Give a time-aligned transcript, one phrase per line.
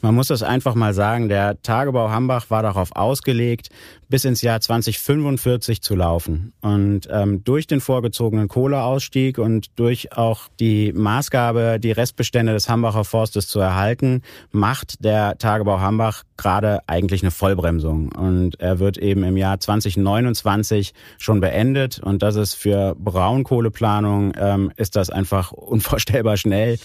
[0.00, 3.68] Man muss das einfach mal sagen, der Tagebau Hambach war darauf ausgelegt,
[4.08, 6.52] bis ins Jahr 2045 zu laufen.
[6.60, 13.04] Und ähm, durch den vorgezogenen Kohleausstieg und durch auch die Maßgabe, die Restbestände des Hambacher
[13.04, 14.22] Forstes zu erhalten,
[14.52, 18.12] macht der Tagebau Hambach gerade eigentlich eine Vollbremsung.
[18.12, 21.98] Und er wird eben im Jahr 2029 schon beendet.
[21.98, 26.78] Und das ist für Braunkohleplanung, ähm, ist das einfach unvorstellbar schnell.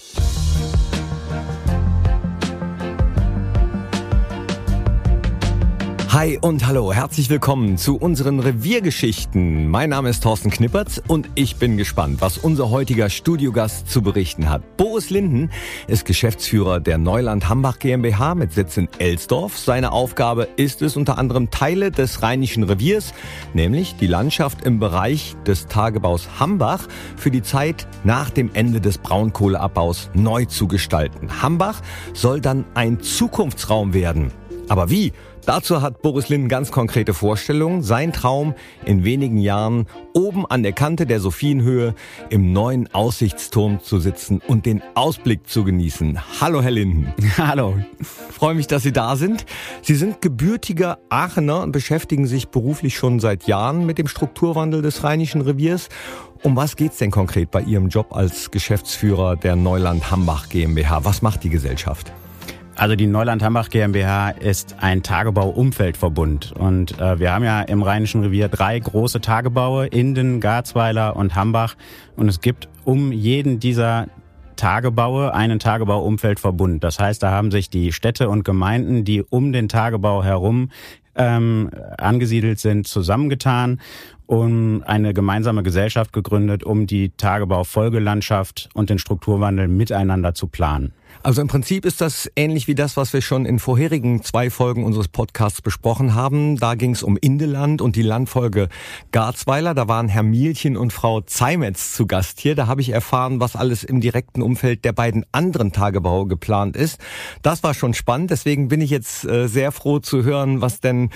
[6.14, 9.68] Hi und hallo, herzlich willkommen zu unseren Reviergeschichten.
[9.68, 14.48] Mein Name ist Thorsten Knippertz und ich bin gespannt, was unser heutiger Studiogast zu berichten
[14.48, 14.76] hat.
[14.76, 15.50] Boris Linden
[15.88, 19.58] ist Geschäftsführer der Neuland Hambach GmbH mit Sitz in Elsdorf.
[19.58, 23.12] Seine Aufgabe ist es unter anderem Teile des Rheinischen Reviers,
[23.52, 26.86] nämlich die Landschaft im Bereich des Tagebaus Hambach
[27.16, 31.42] für die Zeit nach dem Ende des Braunkohleabbaus neu zu gestalten.
[31.42, 31.80] Hambach
[32.12, 34.30] soll dann ein Zukunftsraum werden.
[34.68, 35.12] Aber wie?
[35.46, 37.82] Dazu hat Boris Linden ganz konkrete Vorstellungen.
[37.82, 38.54] Sein Traum,
[38.86, 41.94] in wenigen Jahren oben an der Kante der Sophienhöhe
[42.30, 46.18] im neuen Aussichtsturm zu sitzen und den Ausblick zu genießen.
[46.40, 47.12] Hallo, Herr Linden.
[47.36, 47.74] Hallo.
[48.00, 49.44] freue mich, dass Sie da sind.
[49.82, 55.04] Sie sind gebürtiger Aachener und beschäftigen sich beruflich schon seit Jahren mit dem Strukturwandel des
[55.04, 55.90] Rheinischen Reviers.
[56.42, 61.04] Um was geht's denn konkret bei Ihrem Job als Geschäftsführer der Neuland Hambach GmbH?
[61.04, 62.12] Was macht die Gesellschaft?
[62.76, 68.22] Also die Neuland Hambach GmbH ist ein Tagebau-Umfeldverbund und äh, wir haben ja im Rheinischen
[68.22, 71.76] Revier drei große Tagebaue, Inden, Garzweiler und Hambach
[72.16, 74.08] und es gibt um jeden dieser
[74.56, 76.82] Tagebaue einen Tagebau-Umfeldverbund.
[76.82, 80.70] Das heißt, da haben sich die Städte und Gemeinden, die um den Tagebau herum
[81.14, 83.80] ähm, angesiedelt sind, zusammengetan
[84.26, 90.92] und eine gemeinsame Gesellschaft gegründet, um die Tagebau-Folgelandschaft und den Strukturwandel miteinander zu planen.
[91.24, 94.84] Also im Prinzip ist das ähnlich wie das, was wir schon in vorherigen zwei Folgen
[94.84, 96.58] unseres Podcasts besprochen haben.
[96.58, 98.68] Da ging es um Indeland und die Landfolge
[99.10, 99.72] Garzweiler.
[99.72, 102.54] Da waren Herr Mielchen und Frau Zeimetz zu Gast hier.
[102.54, 107.00] Da habe ich erfahren, was alles im direkten Umfeld der beiden anderen Tagebau geplant ist.
[107.40, 108.30] Das war schon spannend.
[108.30, 111.08] Deswegen bin ich jetzt äh, sehr froh zu hören, was denn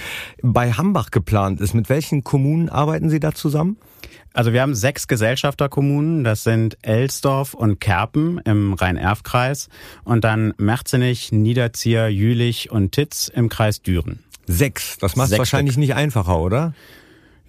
[0.43, 1.75] bei Hambach geplant ist.
[1.75, 3.77] Mit welchen Kommunen arbeiten Sie da zusammen?
[4.33, 9.69] Also wir haben sechs Gesellschafterkommunen, das sind Elsdorf und Kerpen im Rhein-Erf-Kreis
[10.05, 14.21] und dann Merzenich, Niederzier, Jülich und Titz im Kreis Düren.
[14.47, 15.81] Sechs, das macht es wahrscheinlich Stück.
[15.81, 16.75] nicht einfacher, oder?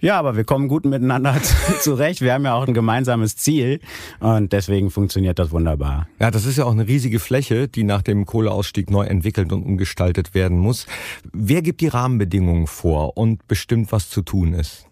[0.00, 1.36] Ja, aber wir kommen gut miteinander
[1.80, 2.22] zurecht.
[2.22, 3.80] Wir haben ja auch ein gemeinsames Ziel
[4.18, 6.08] und deswegen funktioniert das wunderbar.
[6.18, 9.62] Ja, das ist ja auch eine riesige Fläche, die nach dem Kohleausstieg neu entwickelt und
[9.62, 10.86] umgestaltet werden muss.
[11.32, 14.86] Wer gibt die Rahmenbedingungen vor und bestimmt, was zu tun ist?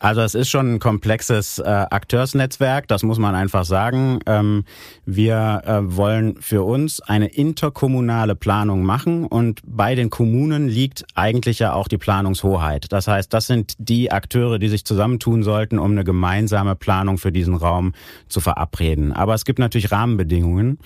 [0.00, 4.20] Also es ist schon ein komplexes äh, Akteursnetzwerk, das muss man einfach sagen.
[4.26, 4.64] Ähm,
[5.04, 11.58] wir äh, wollen für uns eine interkommunale Planung machen und bei den Kommunen liegt eigentlich
[11.58, 12.92] ja auch die Planungshoheit.
[12.92, 17.32] Das heißt, das sind die Akteure, die sich zusammentun sollten, um eine gemeinsame Planung für
[17.32, 17.92] diesen Raum
[18.28, 19.12] zu verabreden.
[19.12, 20.78] Aber es gibt natürlich Rahmenbedingungen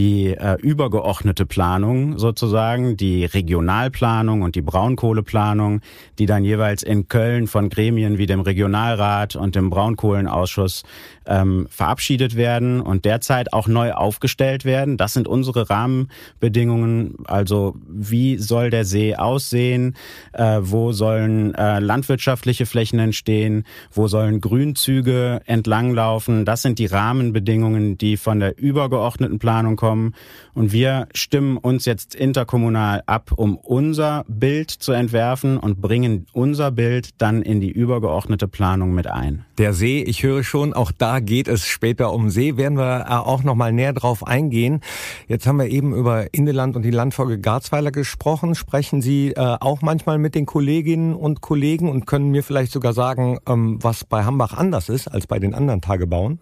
[0.00, 5.82] die äh, übergeordnete Planung sozusagen, die Regionalplanung und die Braunkohleplanung,
[6.18, 10.84] die dann jeweils in Köln von Gremien wie dem Regionalrat und dem Braunkohlenausschuss
[11.26, 14.96] ähm, verabschiedet werden und derzeit auch neu aufgestellt werden.
[14.96, 17.16] Das sind unsere Rahmenbedingungen.
[17.24, 19.96] Also wie soll der See aussehen?
[20.32, 23.64] Äh, wo sollen äh, landwirtschaftliche Flächen entstehen?
[23.92, 26.44] Wo sollen Grünzüge entlanglaufen?
[26.44, 30.14] Das sind die Rahmenbedingungen, die von der übergeordneten Planung kommen.
[30.54, 36.70] Und wir stimmen uns jetzt interkommunal ab, um unser Bild zu entwerfen und bringen unser
[36.70, 39.44] Bild dann in die übergeordnete Planung mit ein.
[39.58, 43.12] Der See, ich höre schon, auch da geht es später um See, werden wir äh,
[43.12, 44.80] auch noch mal näher drauf eingehen.
[45.28, 48.54] Jetzt haben wir eben über Indeland und die Landfolge Garzweiler gesprochen.
[48.54, 52.92] Sprechen Sie äh, auch manchmal mit den Kolleginnen und Kollegen und können mir vielleicht sogar
[52.92, 56.40] sagen, ähm, was bei Hambach anders ist als bei den anderen Tagebauen?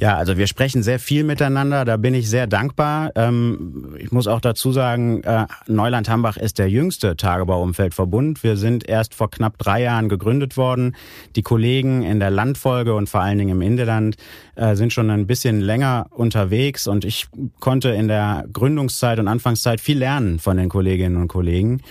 [0.00, 3.12] Ja, also wir sprechen sehr viel miteinander, da bin ich sehr dankbar.
[3.16, 8.42] Ähm, ich muss auch dazu sagen, äh, Neuland-Hambach ist der jüngste Tagebauumfeldverbund.
[8.42, 10.96] Wir sind erst vor knapp drei Jahren gegründet worden.
[11.36, 14.16] Die Kollegen in der Landfolge und vor allen Dingen im Indeland
[14.54, 17.26] äh, sind schon ein bisschen länger unterwegs und ich
[17.60, 21.82] konnte in der Gründungszeit und Anfangszeit viel lernen von den Kolleginnen und Kollegen.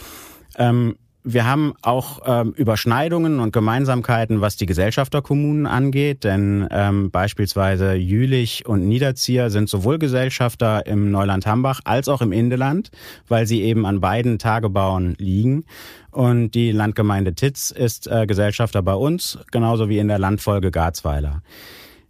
[0.58, 7.94] Ähm, wir haben auch ähm, Überschneidungen und Gemeinsamkeiten, was die Gesellschafterkommunen angeht, denn ähm, beispielsweise
[7.94, 12.90] Jülich und Niederzier sind sowohl Gesellschafter im Neuland Hambach als auch im Indeland,
[13.28, 15.66] weil sie eben an beiden Tagebauen liegen.
[16.12, 21.44] Und die Landgemeinde Titz ist äh, Gesellschafter bei uns, genauso wie in der Landfolge Garzweiler.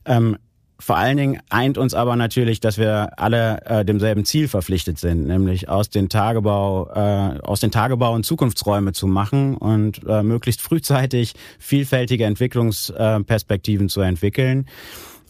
[0.06, 0.38] Ähm,
[0.80, 5.28] vor allen Dingen eint uns aber natürlich, dass wir alle äh, demselben Ziel verpflichtet sind,
[5.28, 10.62] nämlich aus den Tagebau, äh, aus den Tagebau und Zukunftsräume zu machen und äh, möglichst
[10.62, 14.68] frühzeitig vielfältige Entwicklungsperspektiven zu entwickeln.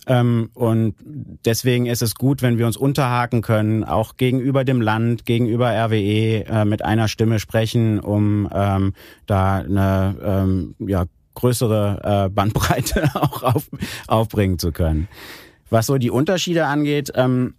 [0.05, 0.95] Ähm, und
[1.45, 6.45] deswegen ist es gut, wenn wir uns unterhaken können, auch gegenüber dem Land, gegenüber RWE
[6.45, 8.93] äh, mit einer Stimme sprechen, um ähm,
[9.25, 11.05] da eine ähm, ja,
[11.39, 13.69] größere äh, Bandbreite auch auf,
[14.07, 15.07] aufbringen zu können.
[15.69, 17.53] Was so die Unterschiede angeht, ähm,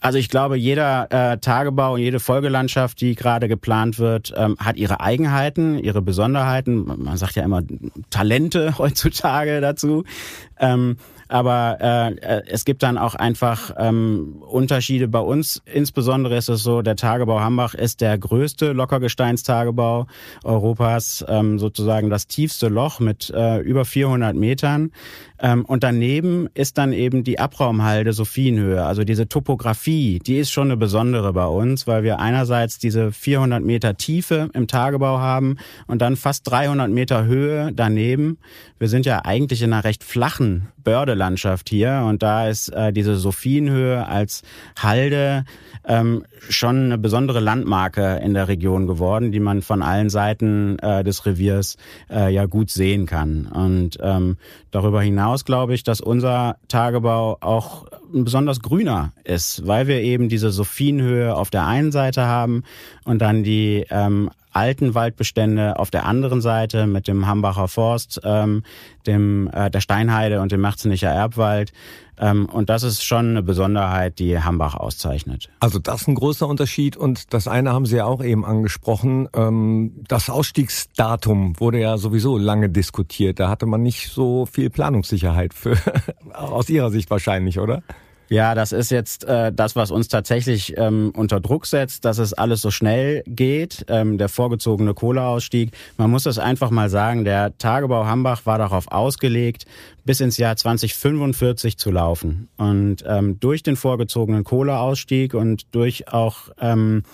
[0.00, 4.76] also ich glaube, jeder äh, Tagebau und jede Folgelandschaft, die gerade geplant wird, ähm, hat
[4.76, 6.84] ihre Eigenheiten, ihre Besonderheiten.
[6.84, 7.62] Man sagt ja immer
[8.10, 10.04] Talente heutzutage dazu.
[10.58, 10.96] Ähm,
[11.28, 15.62] aber äh, äh, es gibt dann auch einfach ähm, Unterschiede bei uns.
[15.64, 20.06] Insbesondere ist es so, der Tagebau Hambach ist der größte Lockergesteinstagebau
[20.44, 24.92] Europas, ähm, sozusagen das tiefste Loch mit äh, über 400 Metern.
[25.38, 28.84] Ähm, und daneben ist dann eben die Abraumhalde Sophienhöhe.
[28.84, 33.62] Also diese Topografie, die ist schon eine besondere bei uns, weil wir einerseits diese 400
[33.62, 35.56] Meter Tiefe im Tagebau haben
[35.86, 38.38] und dann fast 300 Meter Höhe daneben.
[38.78, 40.68] Wir sind ja eigentlich in einer recht flachen
[41.16, 44.42] Bördelandschaft hier und da ist äh, diese Sophienhöhe als
[44.78, 45.44] Halde
[45.84, 51.02] ähm, schon eine besondere Landmarke in der Region geworden, die man von allen Seiten äh,
[51.04, 51.76] des Reviers
[52.10, 53.46] äh, ja gut sehen kann.
[53.46, 54.36] Und ähm,
[54.70, 60.28] darüber hinaus glaube ich, dass unser Tagebau auch ein besonders grüner ist, weil wir eben
[60.28, 62.62] diese Sophienhöhe auf der einen Seite haben
[63.04, 68.62] und dann die ähm, alten Waldbestände auf der anderen Seite mit dem Hambacher Forst, ähm,
[69.06, 71.72] dem äh, der Steinheide und dem Marzenicher Erbwald.
[72.18, 75.50] Ähm, und das ist schon eine Besonderheit, die Hambach auszeichnet.
[75.60, 76.96] Also das ist ein großer Unterschied.
[76.96, 79.28] Und das eine haben Sie ja auch eben angesprochen.
[79.34, 83.38] Ähm, das Ausstiegsdatum wurde ja sowieso lange diskutiert.
[83.38, 85.76] Da hatte man nicht so viel Planungssicherheit für,
[86.32, 87.82] aus Ihrer Sicht wahrscheinlich, oder?
[88.28, 92.32] Ja, das ist jetzt äh, das, was uns tatsächlich ähm, unter Druck setzt, dass es
[92.32, 93.84] alles so schnell geht.
[93.88, 95.70] Ähm, der vorgezogene Kohleausstieg.
[95.96, 99.66] Man muss das einfach mal sagen, der Tagebau Hambach war darauf ausgelegt,
[100.04, 102.48] bis ins Jahr 2045 zu laufen.
[102.56, 107.04] Und ähm, durch den vorgezogenen Kohleausstieg und durch auch ähm,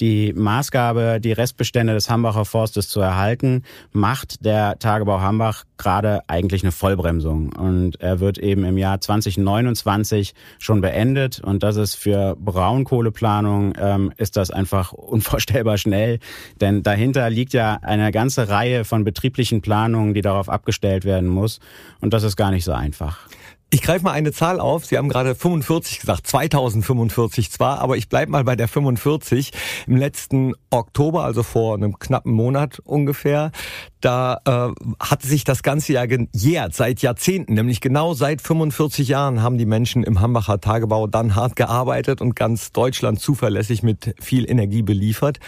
[0.00, 3.62] die Maßgabe, die Restbestände des Hambacher Forstes zu erhalten,
[3.92, 7.52] macht der Tagebau Hambach gerade eigentlich eine Vollbremsung.
[7.52, 11.40] Und er wird eben im Jahr 2029 schon beendet.
[11.40, 16.18] Und das ist für Braunkohleplanung, ähm, ist das einfach unvorstellbar schnell.
[16.60, 21.60] Denn dahinter liegt ja eine ganze Reihe von betrieblichen Planungen, die darauf abgestellt werden muss.
[22.00, 23.28] Und das ist gar nicht so einfach.
[23.72, 24.84] Ich greife mal eine Zahl auf.
[24.84, 29.52] Sie haben gerade 45 gesagt, 2045 zwar, aber ich bleibe mal bei der 45.
[29.86, 33.52] Im letzten Oktober, also vor einem knappen Monat ungefähr,
[34.00, 39.40] da äh, hat sich das ganze Jahr gejährt, seit Jahrzehnten, nämlich genau seit 45 Jahren
[39.40, 44.50] haben die Menschen im Hambacher Tagebau dann hart gearbeitet und ganz Deutschland zuverlässig mit viel
[44.50, 45.38] Energie beliefert.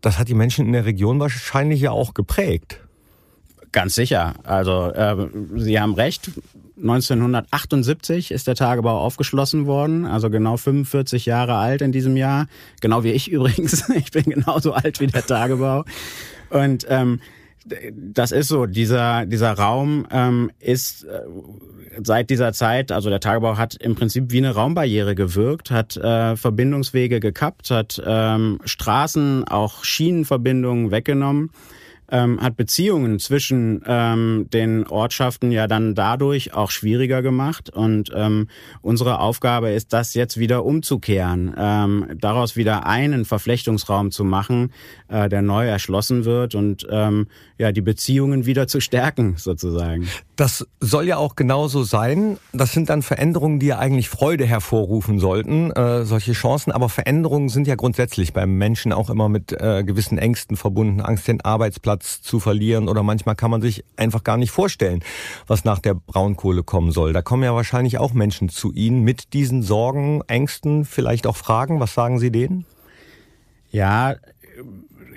[0.00, 2.80] Das hat die Menschen in der Region wahrscheinlich ja auch geprägt.
[3.70, 4.34] Ganz sicher.
[4.42, 6.32] Also äh, Sie haben recht.
[6.80, 12.46] 1978 ist der Tagebau aufgeschlossen worden, also genau 45 Jahre alt in diesem Jahr.
[12.80, 13.88] Genau wie ich übrigens.
[13.90, 15.84] Ich bin genauso alt wie der Tagebau.
[16.50, 17.20] Und ähm,
[17.92, 21.20] das ist so, dieser, dieser Raum ähm, ist äh,
[22.02, 26.36] seit dieser Zeit, also der Tagebau hat im Prinzip wie eine Raumbarriere gewirkt, hat äh,
[26.36, 31.50] Verbindungswege gekappt, hat ähm, Straßen, auch Schienenverbindungen weggenommen
[32.10, 37.70] ähm, hat Beziehungen zwischen ähm, den Ortschaften ja dann dadurch auch schwieriger gemacht.
[37.70, 38.48] Und ähm,
[38.80, 44.72] unsere Aufgabe ist, das jetzt wieder umzukehren, ähm, daraus wieder einen Verflechtungsraum zu machen,
[45.08, 47.26] äh, der neu erschlossen wird und ähm,
[47.58, 50.08] ja die Beziehungen wieder zu stärken sozusagen.
[50.36, 52.38] Das soll ja auch genauso sein.
[52.52, 56.70] Das sind dann Veränderungen, die ja eigentlich Freude hervorrufen sollten, äh, solche Chancen.
[56.70, 61.26] Aber Veränderungen sind ja grundsätzlich beim Menschen auch immer mit äh, gewissen Ängsten verbunden, Angst,
[61.26, 65.02] den Arbeitsplatz zu verlieren oder manchmal kann man sich einfach gar nicht vorstellen,
[65.48, 67.12] was nach der Braunkohle kommen soll.
[67.12, 71.80] Da kommen ja wahrscheinlich auch Menschen zu Ihnen mit diesen Sorgen, Ängsten, vielleicht auch Fragen.
[71.80, 72.64] Was sagen Sie denen?
[73.70, 74.14] Ja,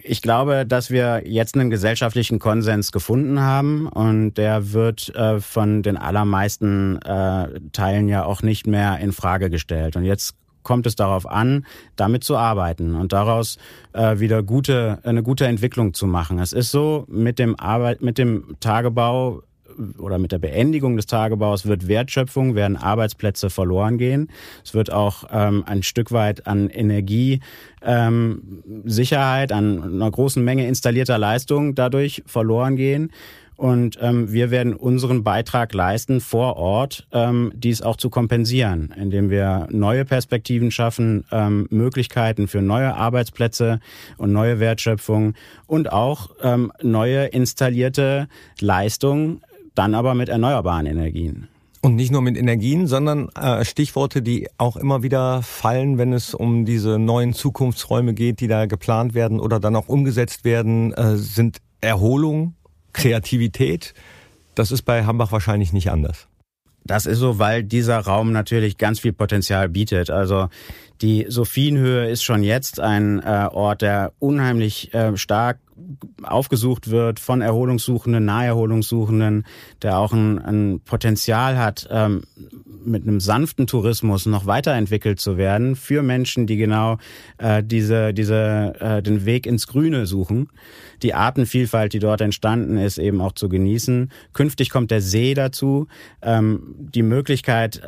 [0.04, 5.84] ich glaube, dass wir jetzt einen gesellschaftlichen Konsens gefunden haben und der wird äh, von
[5.84, 9.96] den allermeisten äh, Teilen ja auch nicht mehr in Frage gestellt.
[9.96, 11.66] Und jetzt kommt es darauf an,
[11.96, 13.58] damit zu arbeiten und daraus
[13.94, 16.40] äh, wieder gute eine gute Entwicklung zu machen.
[16.40, 19.42] Es ist so mit dem Arbeit mit dem Tagebau
[19.98, 24.30] oder mit der Beendigung des Tagebaus wird Wertschöpfung, werden Arbeitsplätze verloren gehen.
[24.64, 27.42] Es wird auch ähm, ein Stück weit an Energiesicherheit,
[29.52, 33.12] ähm, an einer großen Menge installierter Leistung dadurch verloren gehen.
[33.62, 39.30] Und ähm, wir werden unseren Beitrag leisten, vor Ort ähm, dies auch zu kompensieren, indem
[39.30, 43.80] wir neue Perspektiven schaffen, ähm, Möglichkeiten für neue Arbeitsplätze
[44.18, 45.36] und neue Wertschöpfung
[45.68, 48.28] und auch ähm, neue installierte
[48.60, 49.42] Leistungen,
[49.76, 51.48] dann aber mit erneuerbaren Energien.
[51.84, 56.36] Und nicht nur mit Energien, sondern äh, Stichworte, die auch immer wieder fallen, wenn es
[56.36, 61.18] um diese neuen Zukunftsräume geht, die da geplant werden oder dann auch umgesetzt werden, äh,
[61.18, 62.54] sind Erholung,
[62.94, 63.96] Kreativität.
[64.54, 66.28] Das ist bei Hambach wahrscheinlich nicht anders.
[66.84, 70.10] Das ist so, weil dieser Raum natürlich ganz viel Potenzial bietet.
[70.10, 70.50] Also
[71.02, 75.60] die Sophienhöhe ist schon jetzt ein äh, Ort, der unheimlich äh, stark
[76.24, 79.46] aufgesucht wird von Erholungssuchenden, Naherholungssuchenden,
[79.82, 82.24] der auch ein, ein Potenzial hat, ähm,
[82.86, 86.98] mit einem sanften Tourismus noch weiterentwickelt zu werden für Menschen, die genau
[87.38, 90.50] äh, diese, diese, äh, den Weg ins Grüne suchen.
[91.04, 94.12] Die Artenvielfalt, die dort entstanden ist, eben auch zu genießen.
[94.34, 95.88] Künftig kommt der See dazu,
[96.22, 97.82] ähm, die Möglichkeit,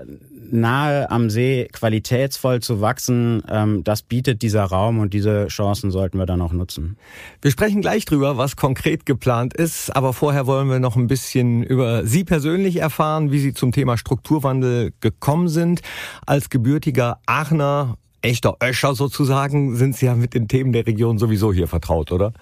[0.51, 6.17] nahe am See qualitätsvoll zu wachsen, ähm, das bietet dieser Raum und diese Chancen sollten
[6.17, 6.97] wir dann auch nutzen.
[7.41, 11.63] Wir sprechen gleich drüber, was konkret geplant ist, aber vorher wollen wir noch ein bisschen
[11.63, 15.81] über Sie persönlich erfahren, wie Sie zum Thema Strukturwandel gekommen sind.
[16.25, 21.53] Als gebürtiger Aachener, echter Öscher sozusagen, sind Sie ja mit den Themen der Region sowieso
[21.53, 22.33] hier vertraut, oder?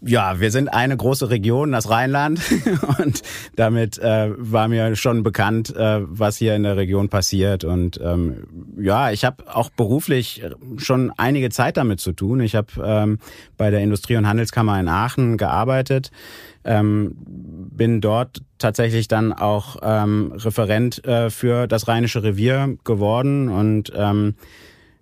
[0.00, 2.40] Ja, wir sind eine große Region, das Rheinland.
[2.98, 3.22] Und
[3.56, 7.64] damit äh, war mir schon bekannt, äh, was hier in der Region passiert.
[7.64, 8.46] Und ähm,
[8.78, 10.42] ja, ich habe auch beruflich
[10.76, 12.40] schon einige Zeit damit zu tun.
[12.40, 13.18] Ich habe ähm,
[13.56, 16.12] bei der Industrie- und Handelskammer in Aachen gearbeitet.
[16.64, 23.92] Ähm, bin dort tatsächlich dann auch ähm, Referent äh, für das Rheinische Revier geworden und
[23.96, 24.34] ähm,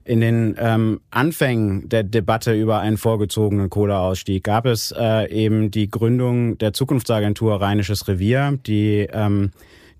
[0.06, 5.90] in den ähm, Anfängen der Debatte über einen vorgezogenen Kohleausstieg gab es äh, eben die
[5.90, 9.50] Gründung der Zukunftsagentur Rheinisches Revier, die ähm,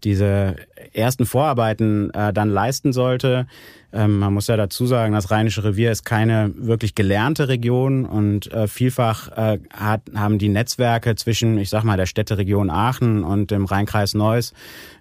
[0.04, 0.56] diese
[0.92, 3.46] ersten Vorarbeiten äh, dann leisten sollte.
[3.92, 8.52] Ähm, man muss ja dazu sagen, das Rheinische Revier ist keine wirklich gelernte Region und
[8.52, 13.50] äh, vielfach äh, hat, haben die Netzwerke zwischen, ich sag mal, der Städteregion Aachen und
[13.50, 14.52] dem Rheinkreis Neuss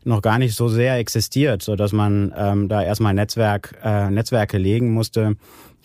[0.03, 4.57] noch gar nicht so sehr existiert, so dass man ähm, da erstmal Netzwerk, äh, Netzwerke
[4.57, 5.35] legen musste,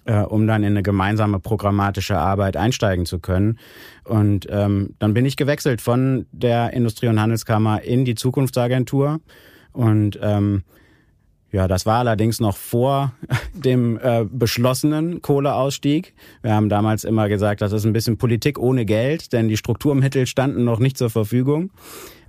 [0.04, 3.58] äh, um dann in eine gemeinsame programmatische Arbeit einsteigen zu können.
[4.04, 9.20] Und ähm, dann bin ich gewechselt von der Industrie- und Handelskammer in die Zukunftsagentur
[9.72, 10.62] und ähm,
[11.52, 13.12] ja, das war allerdings noch vor
[13.54, 16.14] dem äh, beschlossenen Kohleausstieg.
[16.42, 20.26] Wir haben damals immer gesagt, das ist ein bisschen Politik ohne Geld, denn die Strukturmittel
[20.26, 21.70] standen noch nicht zur Verfügung.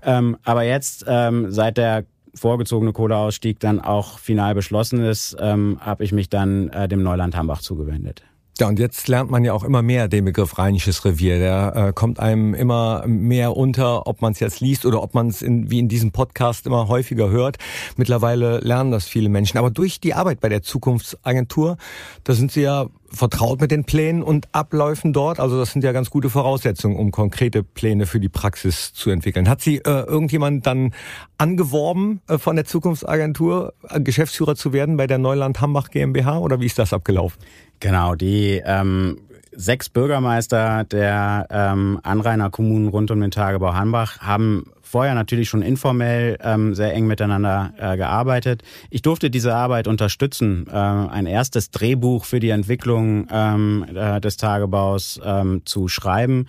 [0.03, 6.03] Ähm, aber jetzt, ähm, seit der vorgezogene Kohleausstieg dann auch final beschlossen ist, ähm, habe
[6.03, 8.23] ich mich dann äh, dem Neuland Hambach zugewendet.
[8.59, 11.39] Ja, und jetzt lernt man ja auch immer mehr den Begriff Rheinisches Revier.
[11.39, 15.29] Der äh, kommt einem immer mehr unter, ob man es jetzt liest oder ob man
[15.29, 17.57] es in, wie in diesem Podcast immer häufiger hört.
[17.97, 19.57] Mittlerweile lernen das viele Menschen.
[19.57, 21.77] Aber durch die Arbeit bei der Zukunftsagentur,
[22.23, 25.39] da sind Sie ja vertraut mit den Plänen und Abläufen dort.
[25.39, 29.49] Also das sind ja ganz gute Voraussetzungen, um konkrete Pläne für die Praxis zu entwickeln.
[29.49, 30.93] Hat Sie äh, irgendjemand dann
[31.37, 36.59] angeworben äh, von der Zukunftsagentur, äh, Geschäftsführer zu werden bei der Neuland Hambach GmbH oder
[36.59, 37.39] wie ist das abgelaufen?
[37.79, 39.17] Genau, die ähm,
[39.61, 46.37] sechs Bürgermeister der ähm, Anrainerkommunen rund um den Tagebau Hanbach haben vorher natürlich schon informell
[46.43, 48.63] ähm, sehr eng miteinander äh, gearbeitet.
[48.89, 54.37] Ich durfte diese Arbeit unterstützen, äh, ein erstes Drehbuch für die Entwicklung ähm, äh, des
[54.37, 56.47] Tagebaus ähm, zu schreiben.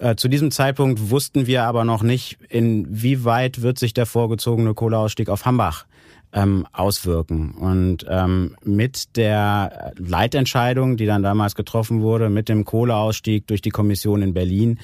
[0.00, 5.28] Äh, zu diesem Zeitpunkt wussten wir aber noch nicht, inwieweit wird sich der vorgezogene Kohleausstieg
[5.28, 5.86] auf Hambach
[6.32, 7.52] ähm, auswirken.
[7.52, 13.70] Und ähm, mit der Leitentscheidung, die dann damals getroffen wurde, mit dem Kohleausstieg durch die
[13.70, 14.78] Kommission in Berlin,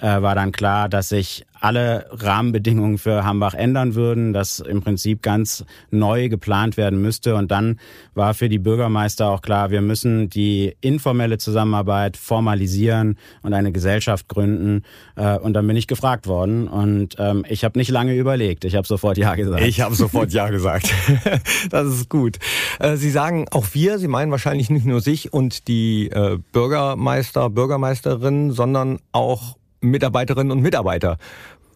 [0.00, 5.22] äh, war dann klar, dass sich alle Rahmenbedingungen für Hambach ändern würden, dass im Prinzip
[5.22, 7.36] ganz neu geplant werden müsste.
[7.36, 7.78] Und dann
[8.14, 14.28] war für die Bürgermeister auch klar, wir müssen die informelle Zusammenarbeit formalisieren und eine Gesellschaft
[14.28, 14.84] gründen.
[15.16, 16.66] Äh, und dann bin ich gefragt worden.
[16.66, 18.64] Und ähm, ich habe nicht lange überlegt.
[18.64, 19.62] Ich habe sofort Ja gesagt.
[19.62, 20.90] Ich habe sofort Ja gesagt.
[21.70, 22.38] das ist gut.
[22.78, 27.50] Äh, Sie sagen auch wir, Sie meinen wahrscheinlich nicht nur sich und die äh, Bürgermeister,
[27.50, 31.18] Bürgermeisterinnen, sondern auch Mitarbeiterinnen und Mitarbeiter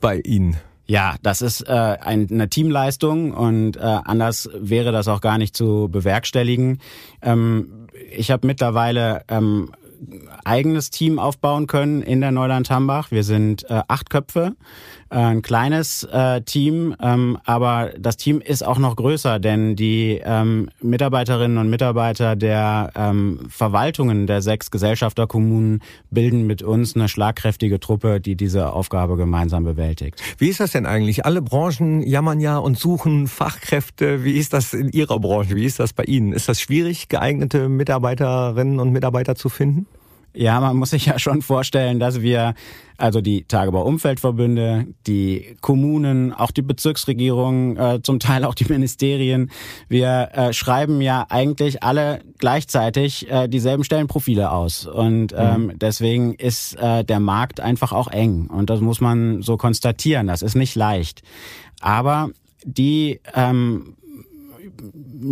[0.01, 0.57] bei Ihnen?
[0.87, 5.89] Ja, das ist äh, eine Teamleistung und äh, anders wäre das auch gar nicht zu
[5.91, 6.79] bewerkstelligen.
[7.23, 9.71] Ähm, ich habe mittlerweile ähm,
[10.45, 13.11] eigenes Team aufbauen können in der Neuland Hambach.
[13.11, 14.57] Wir sind äh, acht Köpfe,
[15.11, 20.71] ein kleines äh, Team, ähm, aber das Team ist auch noch größer, denn die ähm,
[20.81, 28.21] Mitarbeiterinnen und Mitarbeiter der ähm, Verwaltungen der sechs Gesellschafterkommunen bilden mit uns eine schlagkräftige Truppe,
[28.21, 30.21] die diese Aufgabe gemeinsam bewältigt.
[30.39, 31.25] Wie ist das denn eigentlich?
[31.25, 34.25] Alle Branchen jammern ja und suchen Fachkräfte.
[34.25, 35.57] Wie ist das in Ihrer Branche?
[35.57, 36.33] Wie ist das bei Ihnen?
[36.33, 39.87] Ist das schwierig, geeignete Mitarbeiterinnen und Mitarbeiter zu finden?
[40.37, 42.55] Ja, man muss sich ja schon vorstellen, dass wir,
[42.97, 49.51] also die Tagebau-Umweltverbünde, die Kommunen, auch die Bezirksregierungen, äh, zum Teil auch die Ministerien,
[49.89, 54.87] wir äh, schreiben ja eigentlich alle gleichzeitig äh, dieselben Stellenprofile aus.
[54.87, 55.39] Und mhm.
[55.39, 55.79] ähm, mhm.
[55.79, 58.49] deswegen ist äh, der Markt einfach auch eng.
[58.49, 60.27] Und das muss man so konstatieren.
[60.27, 61.23] Das ist nicht leicht.
[61.81, 62.31] Aber
[62.65, 63.95] die ähm,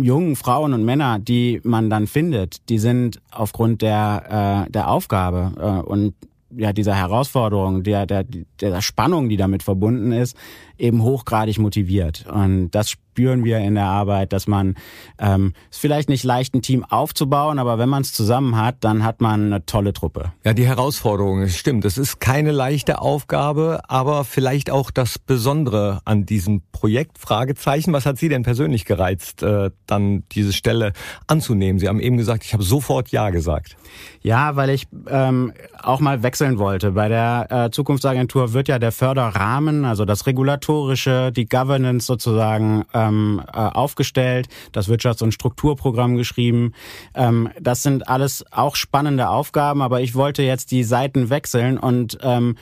[0.01, 5.53] jungen Frauen und Männer, die man dann findet, die sind aufgrund der, äh, der Aufgabe
[5.57, 6.13] äh, und
[6.55, 8.25] ja, dieser Herausforderung, der, der,
[8.61, 10.37] der Spannung, die damit verbunden ist,
[10.77, 12.25] eben hochgradig motiviert.
[12.27, 14.73] Und das spüren wir in der Arbeit, dass man
[15.19, 19.03] ähm, ist vielleicht nicht leicht, ein Team aufzubauen, aber wenn man es zusammen hat, dann
[19.03, 20.33] hat man eine tolle Truppe.
[20.43, 21.85] Ja, die Herausforderung, stimmt.
[21.85, 27.19] Es ist keine leichte Aufgabe, aber vielleicht auch das Besondere an diesem Projekt.
[27.19, 27.93] Fragezeichen.
[27.93, 30.93] Was hat Sie denn persönlich gereizt, äh, dann diese Stelle
[31.27, 31.77] anzunehmen?
[31.79, 33.75] Sie haben eben gesagt, ich habe sofort Ja gesagt.
[34.21, 36.91] Ja, weil ich ähm, auch mal wechseln wollte.
[36.91, 40.25] Bei der äh, Zukunftsagentur wird ja der Förderrahmen, also das
[40.63, 46.73] Regulatorische, die Governance sozusagen äh, ähm, äh, aufgestellt, das Wirtschafts- und Strukturprogramm geschrieben.
[47.15, 52.17] Ähm, das sind alles auch spannende Aufgaben, aber ich wollte jetzt die Seiten wechseln und
[52.21, 52.55] ähm,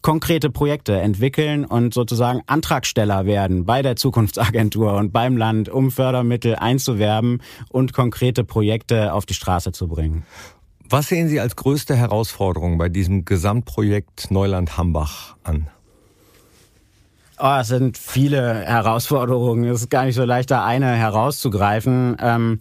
[0.00, 6.56] konkrete Projekte entwickeln und sozusagen Antragsteller werden bei der Zukunftsagentur und beim Land, um Fördermittel
[6.56, 10.24] einzuwerben und konkrete Projekte auf die Straße zu bringen.
[10.88, 15.68] Was sehen Sie als größte Herausforderung bei diesem Gesamtprojekt Neuland-Hambach an?
[17.40, 19.64] Oh, es sind viele Herausforderungen.
[19.64, 22.16] Es ist gar nicht so leicht, da eine herauszugreifen.
[22.20, 22.58] Ähm,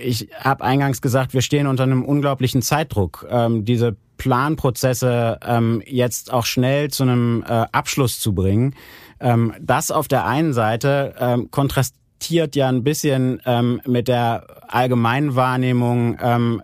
[0.00, 3.26] ich habe eingangs gesagt, wir stehen unter einem unglaublichen Zeitdruck.
[3.28, 8.74] Ähm, diese Planprozesse ähm, jetzt auch schnell zu einem äh, Abschluss zu bringen.
[9.20, 15.34] Ähm, das auf der einen Seite ähm, kontrastiert ja ein bisschen ähm, mit der allgemeinen
[15.34, 16.62] Wahrnehmung, ähm,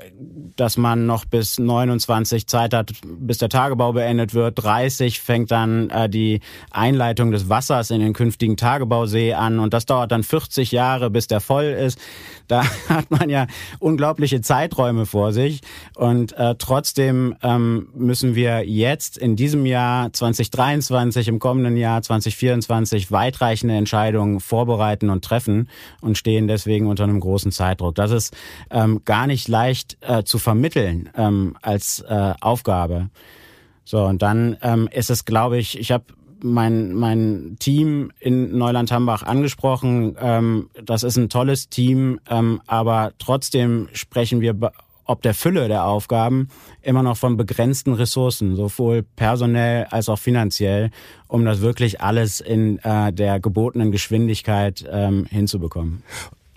[0.56, 4.62] dass man noch bis 29 Zeit hat, bis der Tagebau beendet wird.
[4.62, 9.86] 30 fängt dann äh, die Einleitung des Wassers in den künftigen Tagebausee an und das
[9.86, 11.98] dauert dann 40 Jahre, bis der voll ist.
[12.48, 13.46] Da hat man ja
[13.78, 15.60] unglaubliche Zeiträume vor sich
[15.94, 23.10] und äh, trotzdem ähm, müssen wir jetzt in diesem Jahr 2023, im kommenden Jahr 2024
[23.10, 25.68] weitreichende Entscheidungen vorbereiten und treffen
[26.00, 27.89] und stehen deswegen unter einem großen Zeitdruck.
[27.98, 28.36] Das ist
[28.70, 33.10] ähm, gar nicht leicht äh, zu vermitteln ähm, als äh, Aufgabe.
[33.84, 36.04] So, und dann ähm, ist es, glaube ich, ich habe
[36.42, 40.16] mein, mein Team in Neuland-Hambach angesprochen.
[40.20, 44.54] Ähm, das ist ein tolles Team, ähm, aber trotzdem sprechen wir
[45.10, 46.48] ob der Fülle der Aufgaben
[46.82, 50.92] immer noch von begrenzten Ressourcen, sowohl personell als auch finanziell,
[51.26, 56.04] um das wirklich alles in äh, der gebotenen Geschwindigkeit ähm, hinzubekommen.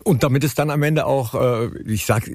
[0.04, 2.30] Und damit es dann am Ende auch, äh, ich sag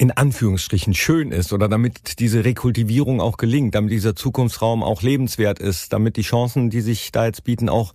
[0.00, 5.58] in Anführungsstrichen schön ist oder damit diese Rekultivierung auch gelingt, damit dieser Zukunftsraum auch lebenswert
[5.58, 7.92] ist, damit die Chancen, die sich da jetzt bieten, auch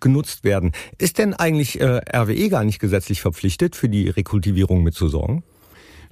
[0.00, 0.72] genutzt werden.
[0.98, 5.44] Ist denn eigentlich äh, RWE gar nicht gesetzlich verpflichtet, für die Rekultivierung mitzusorgen?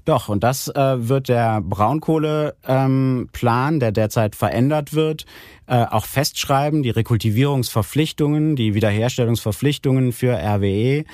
[0.05, 5.27] Doch, und das äh, wird der Braunkohleplan, ähm, der derzeit verändert wird,
[5.69, 11.05] äh, auch festschreiben, die Rekultivierungsverpflichtungen, die Wiederherstellungsverpflichtungen für RWE.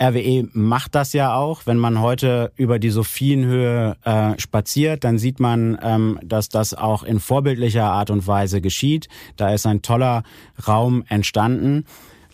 [0.00, 1.62] RWE macht das ja auch.
[1.66, 7.02] Wenn man heute über die Sophienhöhe äh, spaziert, dann sieht man, ähm, dass das auch
[7.02, 9.08] in vorbildlicher Art und Weise geschieht.
[9.36, 10.22] Da ist ein toller
[10.68, 11.84] Raum entstanden.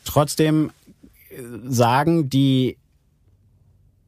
[0.04, 0.72] Trotzdem
[1.30, 2.76] äh, sagen die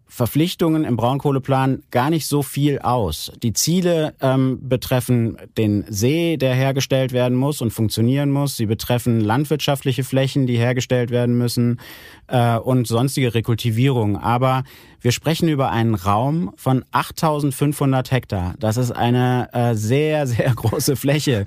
[0.07, 3.33] Verpflichtungen im Braunkohleplan gar nicht so viel aus.
[3.43, 8.57] Die Ziele ähm, betreffen den See, der hergestellt werden muss und funktionieren muss.
[8.57, 11.81] Sie betreffen landwirtschaftliche Flächen, die hergestellt werden müssen
[12.29, 14.17] äh, und sonstige Rekultivierung.
[14.17, 14.63] Aber
[15.01, 18.55] wir sprechen über einen Raum von 8500 Hektar.
[18.61, 21.47] Das ist eine äh, sehr, sehr große Fläche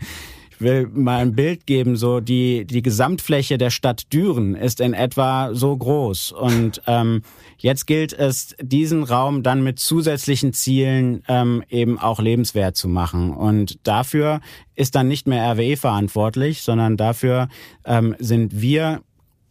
[0.59, 5.53] will mal ein Bild geben, so die, die Gesamtfläche der Stadt Düren ist in etwa
[5.53, 6.31] so groß.
[6.31, 7.21] Und ähm,
[7.57, 13.33] jetzt gilt es, diesen Raum dann mit zusätzlichen Zielen ähm, eben auch lebenswert zu machen.
[13.33, 14.41] Und dafür
[14.75, 17.49] ist dann nicht mehr RWE verantwortlich, sondern dafür
[17.85, 19.01] ähm, sind wir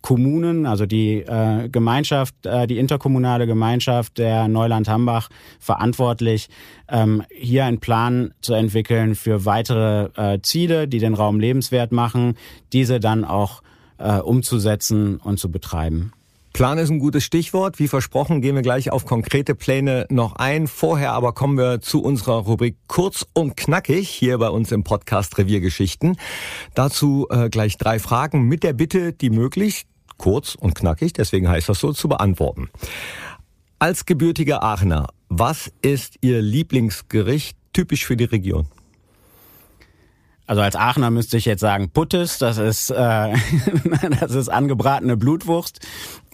[0.07, 6.49] Kommunen, also die äh, Gemeinschaft, äh, die interkommunale Gemeinschaft der Neuland-Hambach verantwortlich,
[6.89, 12.37] ähm, hier einen Plan zu entwickeln für weitere äh, Ziele, die den Raum lebenswert machen,
[12.73, 13.65] diese dann auch
[13.99, 16.13] äh, umzusetzen und zu betreiben.
[16.53, 17.81] Plan ist ein gutes Stichwort.
[17.81, 20.69] Wie versprochen gehen wir gleich auf konkrete Pläne noch ein.
[20.69, 25.37] Vorher aber kommen wir zu unserer Rubrik Kurz und Knackig hier bei uns im Podcast
[25.37, 26.17] Reviergeschichten.
[26.77, 31.69] Dazu äh, gleich drei Fragen mit der Bitte, die möglichst kurz und knackig, deswegen heißt
[31.69, 32.71] das so, zu beantworten.
[33.79, 38.67] Als gebürtiger Aachener, was ist Ihr Lieblingsgericht typisch für die Region?
[40.47, 42.95] Also als Aachener müsste ich jetzt sagen Puttes, das ist äh,
[44.21, 45.81] das ist angebratene Blutwurst.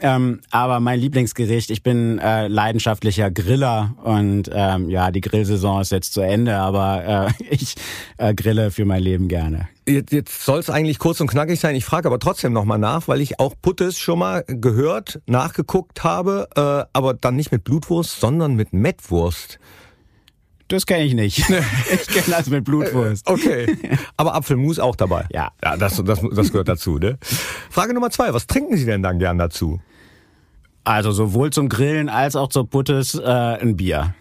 [0.00, 5.92] Ähm, aber mein Lieblingsgericht, ich bin äh, leidenschaftlicher Griller und ähm, ja, die Grillsaison ist
[5.92, 7.76] jetzt zu Ende, aber äh, ich
[8.18, 9.68] äh, grille für mein Leben gerne.
[9.86, 11.74] Jetzt, jetzt soll es eigentlich kurz und knackig sein.
[11.74, 16.48] Ich frage aber trotzdem nochmal nach, weil ich auch Puttes schon mal gehört, nachgeguckt habe,
[16.54, 19.58] äh, aber dann nicht mit Blutwurst, sondern mit Mettwurst.
[20.72, 21.38] Das kenne ich nicht.
[21.92, 23.28] ich kenne das mit Blutwurst.
[23.28, 23.76] Okay.
[24.16, 25.26] Aber Apfelmus auch dabei.
[25.30, 25.50] Ja.
[25.62, 27.18] Ja, das, das, das gehört dazu, ne?
[27.68, 28.32] Frage Nummer zwei.
[28.32, 29.80] Was trinken Sie denn dann gern dazu?
[30.82, 34.14] Also sowohl zum Grillen als auch zur Puttes äh, ein Bier.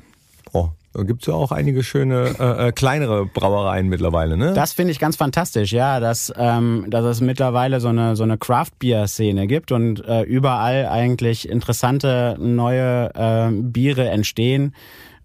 [0.52, 4.52] Oh, da gibt's ja auch einige schöne äh, äh, kleinere Brauereien mittlerweile, ne?
[4.52, 8.38] Das finde ich ganz fantastisch, ja, dass, ähm, dass es mittlerweile so eine, so eine
[8.38, 14.76] Craft-Bier-Szene gibt und äh, überall eigentlich interessante neue äh, Biere entstehen.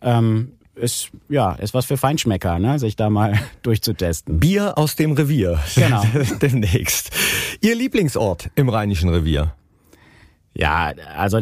[0.01, 2.79] Ähm, ist ja ist was für Feinschmecker, ne?
[2.79, 4.39] sich da mal durchzutesten.
[4.39, 5.59] Bier aus dem Revier.
[5.75, 6.05] Genau.
[6.43, 7.11] Demnächst.
[7.61, 9.55] Ihr Lieblingsort im Rheinischen Revier?
[10.55, 11.39] Ja, also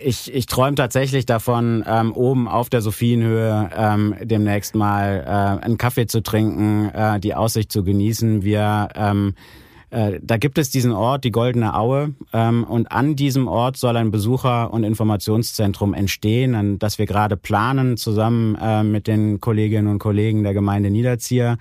[0.00, 5.76] ich, ich träume tatsächlich davon, ähm, oben auf der Sophienhöhe ähm, demnächst mal äh, einen
[5.76, 8.44] Kaffee zu trinken, äh, die Aussicht zu genießen.
[8.44, 9.34] Wir ähm,
[9.94, 13.96] äh, da gibt es diesen Ort, die Goldene Aue, ähm, und an diesem Ort soll
[13.96, 19.86] ein Besucher- und Informationszentrum entstehen, an das wir gerade planen, zusammen äh, mit den Kolleginnen
[19.86, 21.58] und Kollegen der Gemeinde Niederzieher.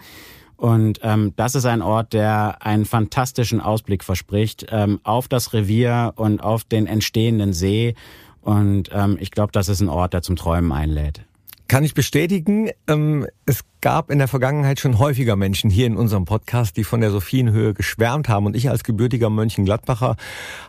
[0.57, 6.13] Und ähm, das ist ein Ort, der einen fantastischen Ausblick verspricht ähm, auf das Revier
[6.15, 7.93] und auf den entstehenden See.
[8.41, 11.21] Und ähm, ich glaube, das ist ein Ort, der zum Träumen einlädt.
[11.67, 12.71] Kann ich bestätigen.
[12.87, 17.01] Ähm, es gab in der Vergangenheit schon häufiger Menschen hier in unserem Podcast, die von
[17.01, 18.45] der Sophienhöhe geschwärmt haben.
[18.45, 20.15] Und ich als gebürtiger Mönchengladbacher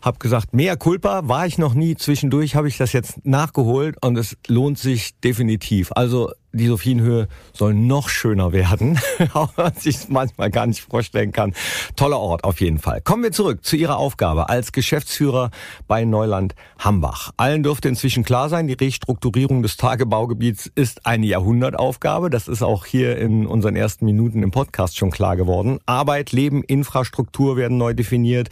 [0.02, 1.94] habe gesagt, mehr Culpa war ich noch nie.
[1.94, 5.92] Zwischendurch habe ich das jetzt nachgeholt und es lohnt sich definitiv.
[5.94, 8.98] Also die Sophienhöhe soll noch schöner werden,
[9.32, 11.52] auch wenn sich es manchmal gar nicht vorstellen kann.
[11.96, 13.00] Toller Ort auf jeden Fall.
[13.00, 15.50] Kommen wir zurück zu Ihrer Aufgabe als Geschäftsführer
[15.86, 17.32] bei Neuland Hambach.
[17.36, 22.30] Allen dürfte inzwischen klar sein, die Restrukturierung des Tagebaugebiets ist eine Jahrhundertaufgabe.
[22.30, 25.78] Das ist auch hier in unseren ersten Minuten im Podcast schon klar geworden.
[25.86, 28.48] Arbeit, Leben, Infrastruktur werden neu definiert.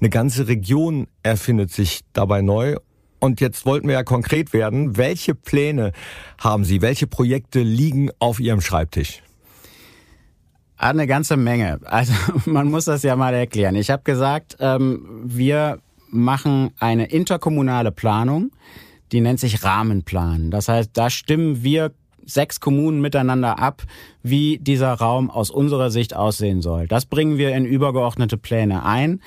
[0.00, 2.76] Eine ganze Region erfindet sich dabei neu
[3.20, 4.96] und jetzt wollten wir ja konkret werden.
[4.96, 5.92] Welche Pläne
[6.38, 6.82] haben Sie?
[6.82, 9.22] Welche Projekte liegen auf Ihrem Schreibtisch?
[10.76, 11.78] Eine ganze Menge.
[11.84, 12.14] Also
[12.46, 13.76] man muss das ja mal erklären.
[13.76, 15.78] Ich habe gesagt, ähm, wir
[16.10, 18.50] machen eine interkommunale Planung,
[19.12, 20.50] die nennt sich Rahmenplan.
[20.50, 21.92] Das heißt, da stimmen wir
[22.24, 23.82] sechs Kommunen miteinander ab,
[24.22, 26.86] wie dieser Raum aus unserer Sicht aussehen soll.
[26.86, 29.20] Das bringen wir in übergeordnete Pläne ein.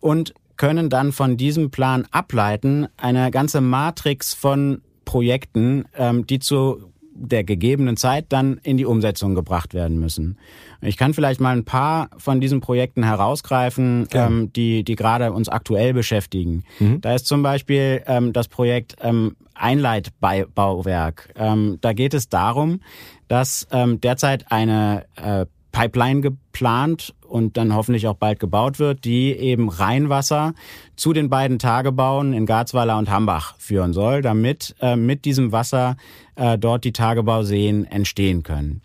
[0.00, 6.92] Und können dann von diesem Plan ableiten eine ganze Matrix von Projekten, ähm, die zu
[7.14, 10.38] der gegebenen Zeit dann in die Umsetzung gebracht werden müssen.
[10.80, 14.26] Ich kann vielleicht mal ein paar von diesen Projekten herausgreifen, ja.
[14.26, 16.64] ähm, die, die gerade uns aktuell beschäftigen.
[16.80, 17.00] Mhm.
[17.00, 21.32] Da ist zum Beispiel ähm, das Projekt ähm, Einleitbauwerk.
[21.36, 22.80] Ähm, da geht es darum,
[23.28, 29.32] dass ähm, derzeit eine äh, Pipeline geplant und dann hoffentlich auch bald gebaut wird, die
[29.32, 30.54] eben Rheinwasser
[30.94, 35.96] zu den beiden Tagebauen in Garzweiler und Hambach führen soll, damit äh, mit diesem Wasser
[36.36, 38.82] äh, dort die Tagebauseen entstehen können.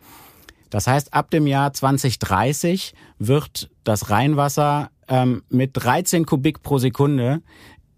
[0.71, 7.43] Das heißt, ab dem Jahr 2030 wird das Rheinwasser ähm, mit 13 Kubik pro Sekunde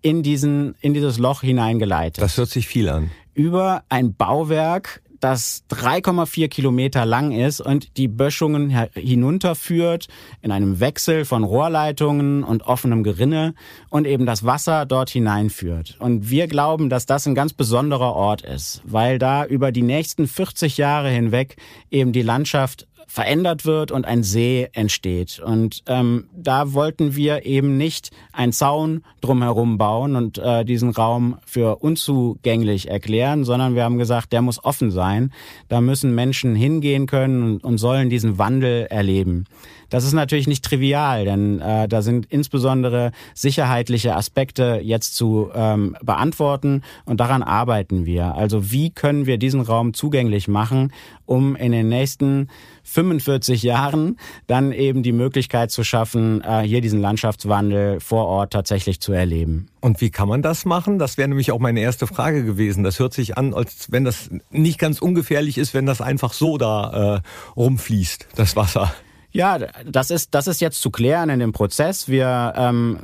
[0.01, 2.21] in diesen in dieses Loch hineingeleitet.
[2.21, 3.09] Das hört sich viel an.
[3.33, 10.07] Über ein Bauwerk, das 3,4 Kilometer lang ist und die Böschungen hinunterführt
[10.41, 13.53] in einem Wechsel von Rohrleitungen und offenem Gerinne
[13.89, 15.95] und eben das Wasser dort hineinführt.
[15.99, 20.27] Und wir glauben, dass das ein ganz besonderer Ort ist, weil da über die nächsten
[20.27, 21.55] 40 Jahre hinweg
[21.89, 25.41] eben die Landschaft verändert wird und ein See entsteht.
[25.43, 31.37] Und ähm, da wollten wir eben nicht einen Zaun drumherum bauen und äh, diesen Raum
[31.45, 35.33] für unzugänglich erklären, sondern wir haben gesagt, der muss offen sein.
[35.67, 39.45] Da müssen Menschen hingehen können und, und sollen diesen Wandel erleben.
[39.91, 45.97] Das ist natürlich nicht trivial, denn äh, da sind insbesondere sicherheitliche Aspekte jetzt zu ähm,
[46.01, 48.33] beantworten und daran arbeiten wir.
[48.35, 50.93] Also wie können wir diesen Raum zugänglich machen,
[51.31, 52.49] um in den nächsten
[52.83, 54.17] 45 Jahren
[54.47, 59.67] dann eben die Möglichkeit zu schaffen, äh, hier diesen Landschaftswandel vor Ort tatsächlich zu erleben.
[59.79, 60.99] Und wie kann man das machen?
[60.99, 62.83] Das wäre nämlich auch meine erste Frage gewesen.
[62.83, 66.57] Das hört sich an, als wenn das nicht ganz ungefährlich ist, wenn das einfach so
[66.57, 67.21] da äh,
[67.55, 68.93] rumfließt, das Wasser.
[69.31, 72.09] Ja, das ist, das ist jetzt zu klären in dem Prozess.
[72.09, 72.99] Wir ähm,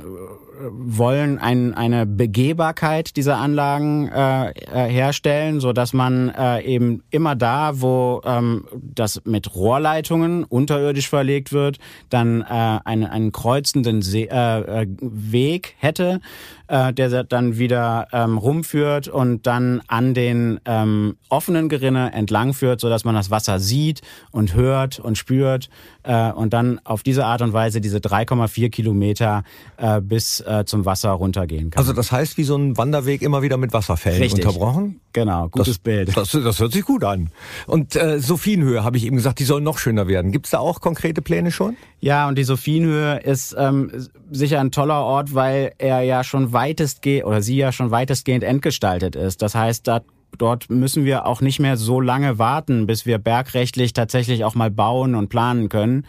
[0.60, 7.36] wollen ein, eine Begehbarkeit dieser Anlagen äh, äh, herstellen, so dass man äh, eben immer
[7.36, 11.78] da, wo ähm, das mit Rohrleitungen unterirdisch verlegt wird,
[12.10, 12.44] dann äh,
[12.84, 16.20] einen, einen kreuzenden See, äh, äh, Weg hätte,
[16.68, 22.80] äh, der dann wieder ähm, rumführt und dann an den ähm, offenen Gerinne entlang führt,
[22.80, 25.68] so dass man das Wasser sieht und hört und spürt
[26.02, 29.42] äh, und dann auf diese Art und Weise diese 3,4 Kilometer
[29.76, 31.80] äh, bis äh, zum Wasser runtergehen kann.
[31.80, 34.44] Also das heißt, wie so ein Wanderweg immer wieder mit Wasserfällen Richtig.
[34.44, 35.00] unterbrochen?
[35.12, 36.16] Genau, gutes das, Bild.
[36.16, 37.30] Das, das hört sich gut an.
[37.66, 40.32] Und äh, Sophienhöhe, habe ich eben gesagt, die soll noch schöner werden.
[40.32, 41.76] Gibt es da auch konkrete Pläne schon?
[42.00, 43.90] Ja, und die Sophienhöhe ist ähm,
[44.30, 49.14] sicher ein toller Ort, weil er ja schon weitestgehend oder sie ja schon weitestgehend entgestaltet
[49.14, 49.42] ist.
[49.42, 50.00] Das heißt, da
[50.36, 54.70] dort müssen wir auch nicht mehr so lange warten, bis wir bergrechtlich tatsächlich auch mal
[54.70, 56.04] bauen und planen können.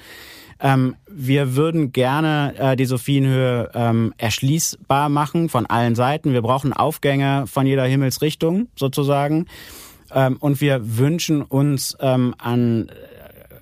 [0.60, 6.34] Ähm, wir würden gerne äh, die Sophienhöhe ähm, erschließbar machen von allen Seiten.
[6.34, 9.46] Wir brauchen Aufgänge von jeder Himmelsrichtung sozusagen.
[10.12, 12.92] Ähm, und wir wünschen uns ähm, an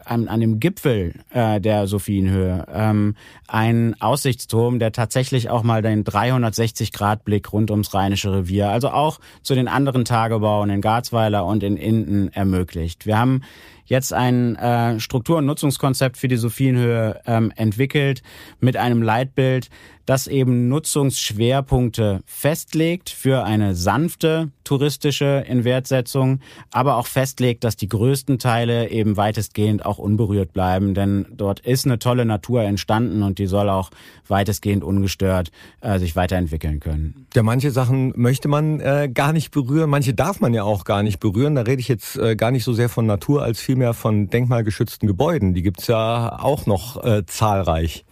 [0.09, 3.15] an, an dem Gipfel äh, der Sophienhöhe ähm,
[3.47, 9.55] ein Aussichtsturm, der tatsächlich auch mal den 360-Grad-Blick rund ums Rheinische Revier, also auch zu
[9.55, 13.05] den anderen Tagebauen in Garzweiler und in Inden ermöglicht.
[13.05, 13.41] Wir haben
[13.85, 18.21] jetzt ein äh, Struktur- und Nutzungskonzept für die Sophienhöhe ähm, entwickelt
[18.59, 19.69] mit einem Leitbild,
[20.07, 26.39] das eben Nutzungsschwerpunkte festlegt für eine sanfte touristische Inwertsetzung,
[26.71, 31.85] aber auch festlegt, dass die größten Teile eben weitestgehend auch unberührt bleiben, denn dort ist
[31.85, 33.91] eine tolle Natur entstanden und die soll auch
[34.27, 37.27] weitestgehend ungestört äh, sich weiterentwickeln können.
[37.33, 41.03] Ja, manche Sachen möchte man äh, gar nicht berühren, manche darf man ja auch gar
[41.03, 41.55] nicht berühren.
[41.55, 45.07] Da rede ich jetzt äh, gar nicht so sehr von Natur als vielmehr von denkmalgeschützten
[45.07, 45.53] Gebäuden.
[45.53, 48.05] Die gibt's ja auch noch äh, zahlreich.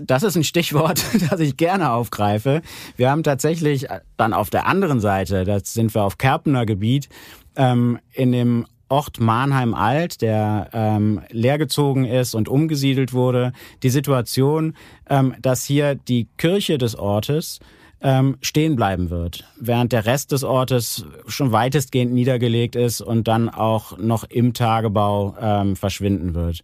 [0.00, 2.62] Das ist ein Stichwort, das ich gerne aufgreife.
[2.96, 3.86] Wir haben tatsächlich
[4.16, 7.08] dann auf der anderen Seite, das sind wir auf Kerpener Gebiet,
[7.56, 14.74] ähm, in dem Ort Mannheim Alt, der ähm, leergezogen ist und umgesiedelt wurde, die Situation,
[15.10, 17.60] ähm, dass hier die Kirche des Ortes
[18.00, 23.48] ähm, stehen bleiben wird, während der Rest des Ortes schon weitestgehend niedergelegt ist und dann
[23.48, 26.62] auch noch im Tagebau ähm, verschwinden wird.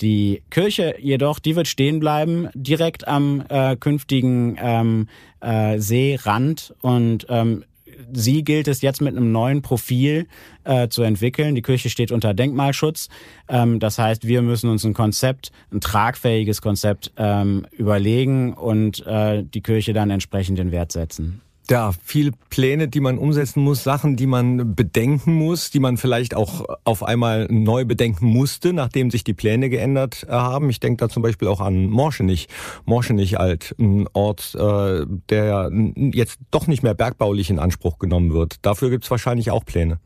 [0.00, 5.08] Die Kirche jedoch, die wird stehen bleiben, direkt am äh, künftigen ähm,
[5.40, 7.64] äh, Seerand und ähm,
[8.12, 10.26] sie gilt es jetzt mit einem neuen Profil
[10.64, 11.54] äh, zu entwickeln.
[11.54, 13.08] Die Kirche steht unter Denkmalschutz.
[13.48, 19.44] Ähm, das heißt, wir müssen uns ein Konzept, ein tragfähiges Konzept ähm, überlegen und äh,
[19.44, 24.16] die Kirche dann entsprechend in Wert setzen ja, viele Pläne, die man umsetzen muss, Sachen,
[24.16, 29.24] die man bedenken muss, die man vielleicht auch auf einmal neu bedenken musste, nachdem sich
[29.24, 30.68] die Pläne geändert äh, haben.
[30.68, 32.48] Ich denke da zum Beispiel auch an Morschenich,
[32.84, 35.70] Morschenich alt, ein Ort, äh, der
[36.12, 38.56] jetzt doch nicht mehr bergbaulich in Anspruch genommen wird.
[38.62, 40.00] Dafür gibt es wahrscheinlich auch Pläne.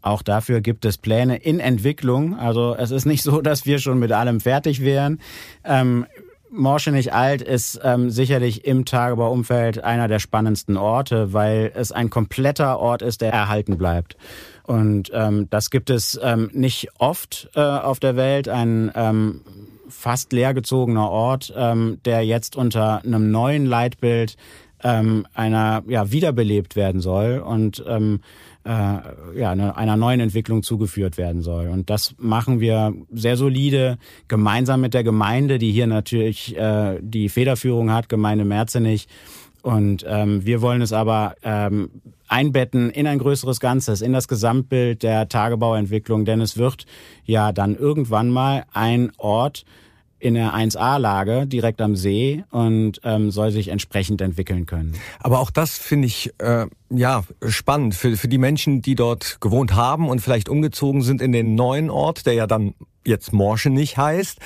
[0.00, 2.38] Auch dafür gibt es Pläne in Entwicklung.
[2.38, 5.20] Also es ist nicht so, dass wir schon mit allem fertig wären.
[5.64, 6.06] Ähm,
[6.50, 12.10] Morsche nicht alt ist ähm, sicherlich im Tagebauumfeld einer der spannendsten Orte, weil es ein
[12.10, 14.16] kompletter Ort ist, der erhalten bleibt.
[14.64, 18.48] Und ähm, das gibt es ähm, nicht oft äh, auf der Welt.
[18.48, 19.40] Ein ähm,
[19.88, 24.36] fast leergezogener Ort, ähm, der jetzt unter einem neuen Leitbild
[24.82, 28.20] ähm, einer ja wiederbelebt werden soll und ähm,
[28.68, 31.68] äh, ja, einer neuen Entwicklung zugeführt werden soll.
[31.68, 33.96] Und das machen wir sehr solide
[34.28, 39.08] gemeinsam mit der Gemeinde, die hier natürlich äh, die Federführung hat, Gemeinde Merzenich.
[39.62, 41.90] Und ähm, wir wollen es aber ähm,
[42.28, 46.84] einbetten in ein größeres Ganzes, in das Gesamtbild der Tagebauentwicklung, denn es wird
[47.24, 49.64] ja dann irgendwann mal ein Ort
[50.20, 54.94] in der 1A-Lage direkt am See und ähm, soll sich entsprechend entwickeln können.
[55.20, 59.74] Aber auch das finde ich äh, ja spannend für, für die Menschen, die dort gewohnt
[59.74, 64.38] haben und vielleicht umgezogen sind in den neuen Ort, der ja dann jetzt Morschenich heißt,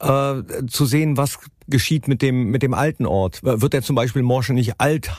[0.00, 3.42] äh, zu sehen, was geschieht mit dem, mit dem alten Ort.
[3.42, 5.10] Wird er zum Beispiel Morschenich alt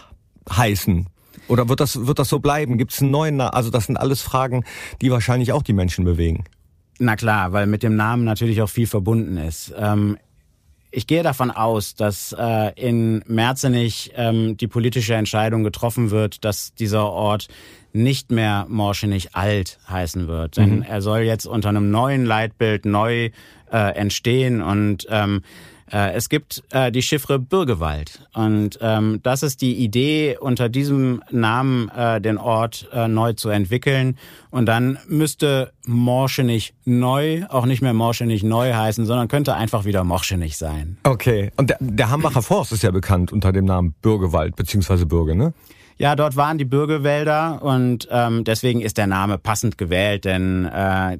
[0.49, 1.07] heißen?
[1.47, 2.77] Oder wird das, wird das so bleiben?
[2.77, 3.41] Gibt es einen neuen?
[3.41, 4.63] Also das sind alles Fragen,
[5.01, 6.45] die wahrscheinlich auch die Menschen bewegen.
[6.99, 9.73] Na klar, weil mit dem Namen natürlich auch viel verbunden ist.
[9.77, 10.17] Ähm,
[10.91, 16.73] ich gehe davon aus, dass äh, in Merzenich ähm, die politische Entscheidung getroffen wird, dass
[16.73, 17.49] dieser Ort
[17.91, 20.55] nicht mehr Morschenich alt heißen wird.
[20.55, 20.81] Denn mhm.
[20.83, 23.29] er soll jetzt unter einem neuen Leitbild neu
[23.71, 25.41] äh, entstehen und ähm,
[25.91, 31.21] äh, es gibt äh, die Chiffre Bürgewald und ähm, das ist die Idee, unter diesem
[31.31, 34.17] Namen äh, den Ort äh, neu zu entwickeln.
[34.49, 40.03] Und dann müsste Morschenich neu auch nicht mehr Morschenich neu heißen, sondern könnte einfach wieder
[40.03, 40.97] Morschenich sein.
[41.03, 41.51] Okay.
[41.57, 45.53] Und der, der Hambacher Forst ist ja bekannt unter dem Namen Bürgewald beziehungsweise Bürge, ne?
[45.97, 51.17] Ja, dort waren die Bürgewälder und ähm, deswegen ist der Name passend gewählt, denn äh,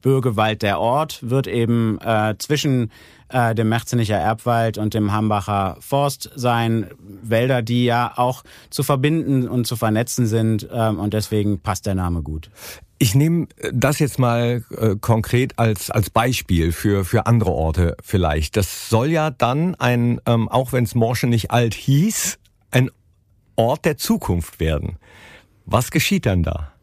[0.00, 2.92] Bürgewald der Ort wird eben äh, zwischen
[3.34, 6.86] äh, dem Merzenicher Erbwald und dem Hambacher Forst sein.
[7.22, 11.96] Wälder, die ja auch zu verbinden und zu vernetzen sind ähm, und deswegen passt der
[11.96, 12.50] Name gut.
[12.98, 18.56] Ich nehme das jetzt mal äh, konkret als, als Beispiel für, für andere Orte vielleicht.
[18.56, 22.38] Das soll ja dann ein, ähm, auch wenn es Morsche nicht alt hieß,
[22.70, 22.88] ein
[23.56, 24.96] Ort der Zukunft werden.
[25.66, 26.73] Was geschieht dann da?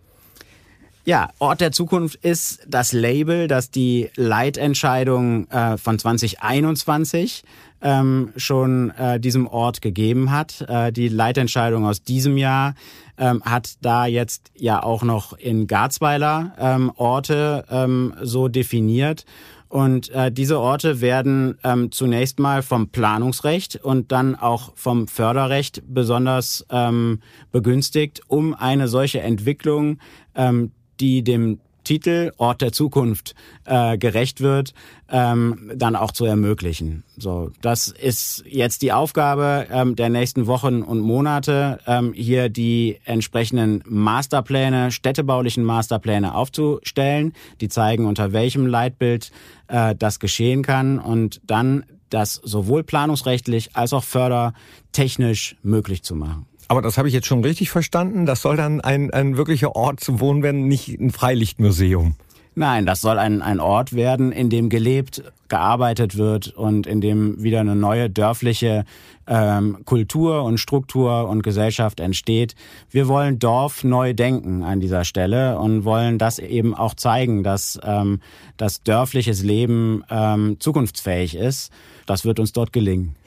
[1.03, 7.43] Ja, Ort der Zukunft ist das Label, das die Leitentscheidung äh, von 2021
[7.81, 10.61] ähm, schon äh, diesem Ort gegeben hat.
[10.67, 12.75] Äh, die Leitentscheidung aus diesem Jahr
[13.17, 19.25] ähm, hat da jetzt ja auch noch in Garzweiler ähm, Orte ähm, so definiert.
[19.69, 25.81] Und äh, diese Orte werden ähm, zunächst mal vom Planungsrecht und dann auch vom Förderrecht
[25.87, 29.97] besonders ähm, begünstigt, um eine solche Entwicklung,
[30.35, 33.35] ähm, die dem Titel Ort der Zukunft
[33.65, 34.73] äh, gerecht wird,
[35.09, 37.03] ähm, dann auch zu ermöglichen.
[37.17, 42.99] So, das ist jetzt die Aufgabe ähm, der nächsten Wochen und Monate, ähm, hier die
[43.05, 49.31] entsprechenden Masterpläne, städtebaulichen Masterpläne aufzustellen, die zeigen, unter welchem Leitbild
[49.67, 56.45] äh, das geschehen kann und dann das sowohl planungsrechtlich als auch fördertechnisch möglich zu machen.
[56.71, 58.25] Aber das habe ich jetzt schon richtig verstanden.
[58.25, 62.15] Das soll dann ein, ein wirklicher Ort zum Wohnen werden, nicht ein Freilichtmuseum.
[62.55, 67.43] Nein, das soll ein, ein Ort werden, in dem gelebt, gearbeitet wird und in dem
[67.43, 68.85] wieder eine neue dörfliche
[69.27, 72.55] ähm, Kultur und Struktur und Gesellschaft entsteht.
[72.89, 77.81] Wir wollen Dorf neu denken an dieser Stelle und wollen das eben auch zeigen, dass
[77.83, 78.21] ähm,
[78.55, 81.69] das dörfliches Leben ähm, zukunftsfähig ist.
[82.05, 83.17] Das wird uns dort gelingen.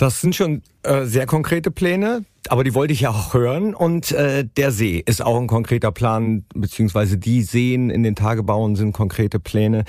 [0.00, 3.74] Das sind schon äh, sehr konkrete Pläne, aber die wollte ich ja auch hören.
[3.74, 8.76] Und äh, der See ist auch ein konkreter Plan, beziehungsweise die Seen in den Tagebauen
[8.76, 9.84] sind konkrete Pläne.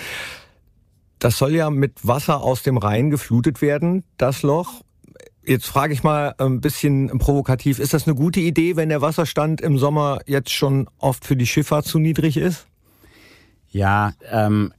[1.20, 4.82] Das soll ja mit Wasser aus dem Rhein geflutet werden, das Loch.
[5.46, 9.62] Jetzt frage ich mal ein bisschen provokativ, ist das eine gute Idee, wenn der Wasserstand
[9.62, 12.68] im Sommer jetzt schon oft für die Schifffahrt zu niedrig ist?
[13.70, 14.74] Ja, ähm,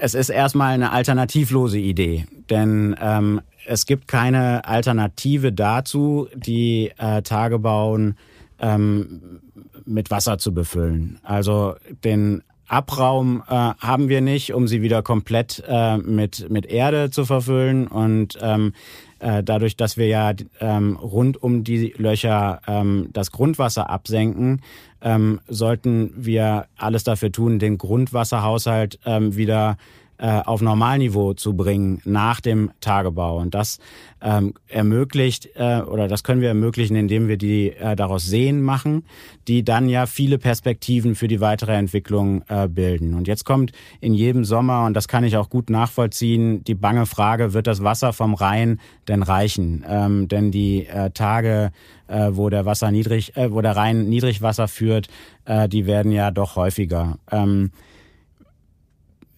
[0.00, 7.22] es ist erstmal eine alternativlose Idee, denn ähm, es gibt keine Alternative dazu, die äh,
[7.22, 8.16] Tagebauen
[8.60, 9.40] ähm,
[9.84, 11.18] mit Wasser zu befüllen.
[11.22, 17.10] Also den Abraum äh, haben wir nicht, um sie wieder komplett äh, mit, mit Erde
[17.10, 17.86] zu verfüllen.
[17.86, 18.74] Und ähm,
[19.20, 24.60] äh, dadurch, dass wir ja ähm, rund um die Löcher ähm, das Grundwasser absenken,
[25.02, 29.76] ähm, sollten wir alles dafür tun, den Grundwasserhaushalt ähm, wieder
[30.18, 33.38] auf Normalniveau zu bringen nach dem Tagebau.
[33.38, 33.78] Und das
[34.20, 39.04] ähm, ermöglicht äh, oder das können wir ermöglichen, indem wir die äh, daraus Seen machen,
[39.46, 43.14] die dann ja viele Perspektiven für die weitere Entwicklung äh, bilden.
[43.14, 47.06] Und jetzt kommt in jedem Sommer, und das kann ich auch gut nachvollziehen, die bange
[47.06, 49.84] Frage, wird das Wasser vom Rhein denn reichen?
[49.88, 51.70] Ähm, denn die äh, Tage,
[52.08, 55.08] äh, wo der Wasser niedrig, äh, wo der Rhein Niedrigwasser führt,
[55.44, 57.18] äh, die werden ja doch häufiger.
[57.30, 57.70] Ähm,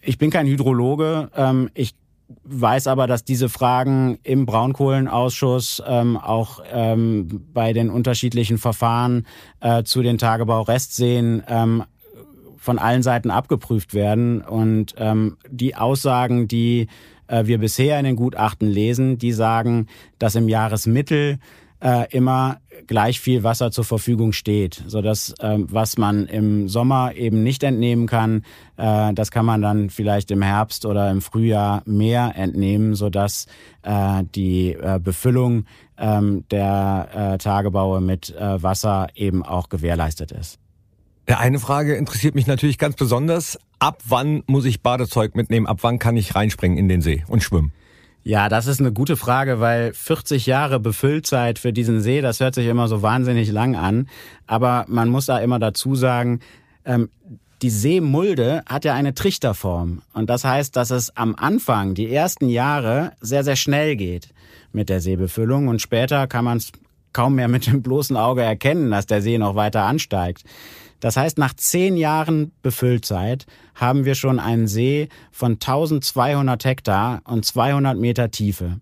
[0.02, 1.30] ich bin kein Hydrologe.
[1.34, 1.94] Ähm, ich
[2.44, 9.26] weiß aber, dass diese Fragen im Braunkohlenausschuss ähm, auch ähm, bei den unterschiedlichen Verfahren
[9.60, 11.84] äh, zu den Tagebau-Restseen ähm,
[12.56, 14.42] von allen Seiten abgeprüft werden.
[14.42, 16.88] Und ähm, die Aussagen, die
[17.26, 19.86] äh, wir bisher in den Gutachten lesen, die sagen,
[20.18, 21.38] dass im Jahresmittel
[21.80, 27.14] äh, immer gleich viel Wasser zur Verfügung steht, so dass äh, was man im Sommer
[27.14, 28.44] eben nicht entnehmen kann,
[28.76, 33.46] äh, das kann man dann vielleicht im Herbst oder im Frühjahr mehr entnehmen, so dass
[33.82, 35.64] äh, die äh, Befüllung
[35.96, 40.58] äh, der äh, Tagebaue mit äh, Wasser eben auch gewährleistet ist.
[41.26, 43.58] Eine Frage interessiert mich natürlich ganz besonders.
[43.78, 45.66] Ab wann muss ich Badezeug mitnehmen?
[45.66, 47.72] Ab wann kann ich reinspringen in den See und schwimmen?
[48.22, 52.54] Ja, das ist eine gute Frage, weil 40 Jahre Befüllzeit für diesen See, das hört
[52.54, 54.08] sich immer so wahnsinnig lang an.
[54.46, 56.40] Aber man muss da immer dazu sagen,
[56.84, 57.08] ähm,
[57.62, 60.02] die Seemulde hat ja eine Trichterform.
[60.12, 64.28] Und das heißt, dass es am Anfang, die ersten Jahre, sehr, sehr schnell geht
[64.72, 65.68] mit der Seebefüllung.
[65.68, 66.72] Und später kann man es
[67.12, 70.44] kaum mehr mit dem bloßen Auge erkennen, dass der See noch weiter ansteigt.
[71.00, 77.44] Das heißt, nach zehn Jahren Befüllzeit haben wir schon einen See von 1200 Hektar und
[77.44, 78.80] 200 Meter Tiefe.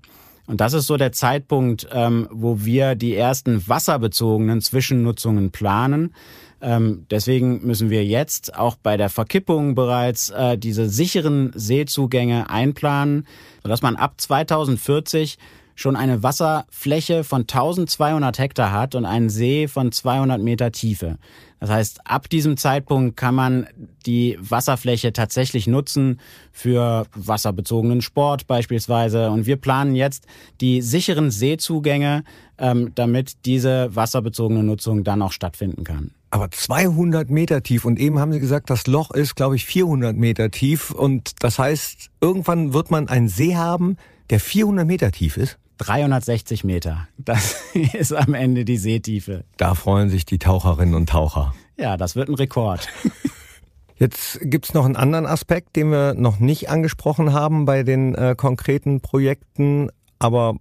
[0.48, 6.14] Und das ist so der Zeitpunkt, ähm, wo wir die ersten wasserbezogenen Zwischennutzungen planen.
[6.60, 13.26] Ähm, deswegen müssen wir jetzt auch bei der Verkippung bereits äh, diese sicheren Seezugänge einplanen,
[13.62, 15.38] sodass man ab 2040
[15.78, 21.18] schon eine Wasserfläche von 1200 Hektar hat und einen See von 200 Meter Tiefe.
[21.60, 23.68] Das heißt, ab diesem Zeitpunkt kann man
[24.04, 26.18] die Wasserfläche tatsächlich nutzen
[26.50, 29.30] für wasserbezogenen Sport beispielsweise.
[29.30, 30.26] Und wir planen jetzt
[30.60, 32.24] die sicheren Seezugänge,
[32.58, 36.10] ähm, damit diese wasserbezogene Nutzung dann auch stattfinden kann.
[36.30, 40.16] Aber 200 Meter tief und eben haben Sie gesagt, das Loch ist, glaube ich, 400
[40.16, 43.96] Meter tief und das heißt, irgendwann wird man einen See haben,
[44.30, 45.56] der 400 Meter tief ist?
[45.78, 47.08] 360 Meter.
[47.16, 47.56] Das
[47.92, 49.44] ist am Ende die Seetiefe.
[49.56, 51.54] Da freuen sich die Taucherinnen und Taucher.
[51.78, 52.88] Ja, das wird ein Rekord.
[53.96, 58.34] Jetzt gibt's noch einen anderen Aspekt, den wir noch nicht angesprochen haben bei den äh,
[58.36, 60.54] konkreten Projekten, aber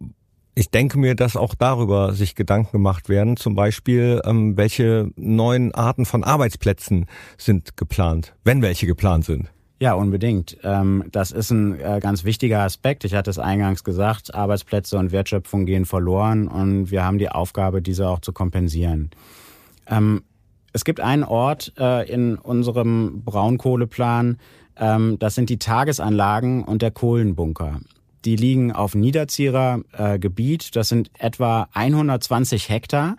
[0.56, 3.38] ich denke mir, dass auch darüber sich Gedanken gemacht werden.
[3.38, 7.06] Zum Beispiel, ähm, welche neuen Arten von Arbeitsplätzen
[7.38, 9.52] sind geplant, wenn welche geplant sind.
[9.80, 10.58] Ja, unbedingt.
[10.64, 13.04] Ähm, das ist ein äh, ganz wichtiger Aspekt.
[13.04, 17.82] Ich hatte es eingangs gesagt, Arbeitsplätze und Wertschöpfung gehen verloren und wir haben die Aufgabe,
[17.82, 19.12] diese auch zu kompensieren.
[19.86, 20.24] Ähm,
[20.74, 24.38] es gibt einen Ort äh, in unserem Braunkohleplan,
[24.78, 27.80] ähm, das sind die Tagesanlagen und der Kohlenbunker.
[28.26, 33.18] Die liegen auf Niederzierer äh, Gebiet, das sind etwa 120 Hektar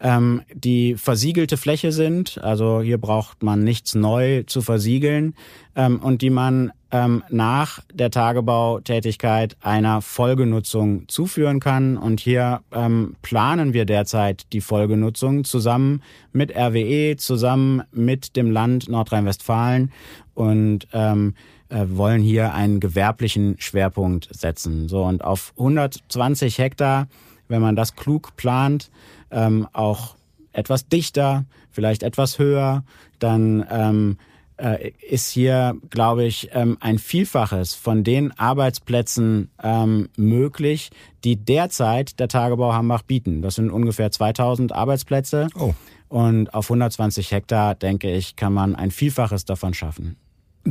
[0.00, 2.38] ähm, die versiegelte Fläche sind.
[2.42, 5.34] Also hier braucht man nichts neu zu versiegeln
[5.76, 11.96] ähm, und die man ähm, nach der Tagebautätigkeit einer Folgenutzung zuführen kann.
[11.96, 18.88] Und hier ähm, planen wir derzeit die Folgenutzung zusammen mit RWE, zusammen mit dem Land
[18.88, 19.92] Nordrhein-Westfalen
[20.34, 21.34] und ähm,
[21.68, 24.88] äh, wollen hier einen gewerblichen Schwerpunkt setzen.
[24.88, 27.08] So und auf 120 Hektar,
[27.48, 28.90] wenn man das klug plant,
[29.30, 30.16] ähm, auch
[30.52, 32.84] etwas dichter, vielleicht etwas höher,
[33.18, 34.18] dann ähm,
[34.58, 40.90] äh, ist hier, glaube ich, ähm, ein Vielfaches von den Arbeitsplätzen ähm, möglich,
[41.24, 43.42] die derzeit der Tagebau Hambach bieten.
[43.42, 45.48] Das sind ungefähr 2000 Arbeitsplätze.
[45.54, 45.74] Oh.
[46.08, 50.16] Und auf 120 Hektar, denke ich, kann man ein Vielfaches davon schaffen.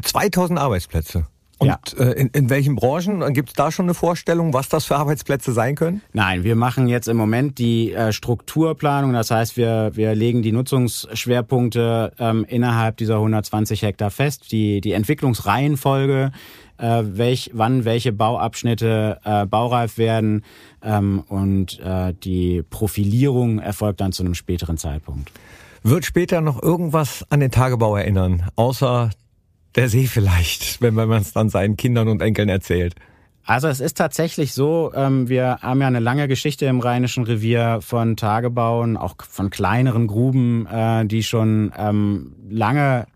[0.01, 1.27] 2000 Arbeitsplätze?
[1.59, 1.79] Und ja.
[1.97, 3.33] äh, in, in welchen Branchen?
[3.33, 6.01] Gibt es da schon eine Vorstellung, was das für Arbeitsplätze sein können?
[6.13, 9.13] Nein, wir machen jetzt im Moment die äh, Strukturplanung.
[9.13, 14.91] Das heißt, wir, wir legen die Nutzungsschwerpunkte ähm, innerhalb dieser 120 Hektar fest, die, die
[14.91, 16.31] Entwicklungsreihenfolge,
[16.77, 20.43] äh, welch, wann welche Bauabschnitte äh, baureif werden
[20.83, 25.31] ähm, und äh, die Profilierung erfolgt dann zu einem späteren Zeitpunkt.
[25.83, 29.09] Wird später noch irgendwas an den Tagebau erinnern, außer
[29.77, 32.95] der See vielleicht, wenn man es dann seinen Kindern und Enkeln erzählt?
[33.45, 37.79] Also es ist tatsächlich so, ähm, wir haben ja eine lange Geschichte im Rheinischen Revier
[37.81, 43.07] von Tagebauen, auch von kleineren Gruben, äh, die schon ähm, lange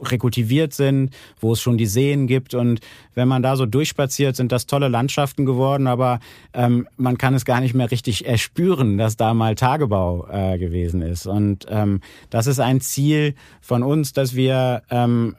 [0.00, 2.54] rekultiviert sind, wo es schon die Seen gibt.
[2.54, 2.80] Und
[3.14, 6.20] wenn man da so durchspaziert, sind das tolle Landschaften geworden, aber
[6.52, 11.02] ähm, man kann es gar nicht mehr richtig erspüren, dass da mal Tagebau äh, gewesen
[11.02, 11.26] ist.
[11.26, 12.00] Und ähm,
[12.30, 15.34] das ist ein Ziel von uns, dass wir ähm,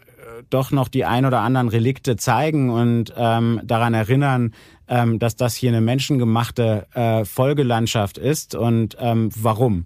[0.50, 4.54] doch noch die ein oder anderen Relikte zeigen und ähm, daran erinnern,
[4.88, 9.86] ähm, dass das hier eine menschengemachte äh, Folgelandschaft ist und ähm, warum.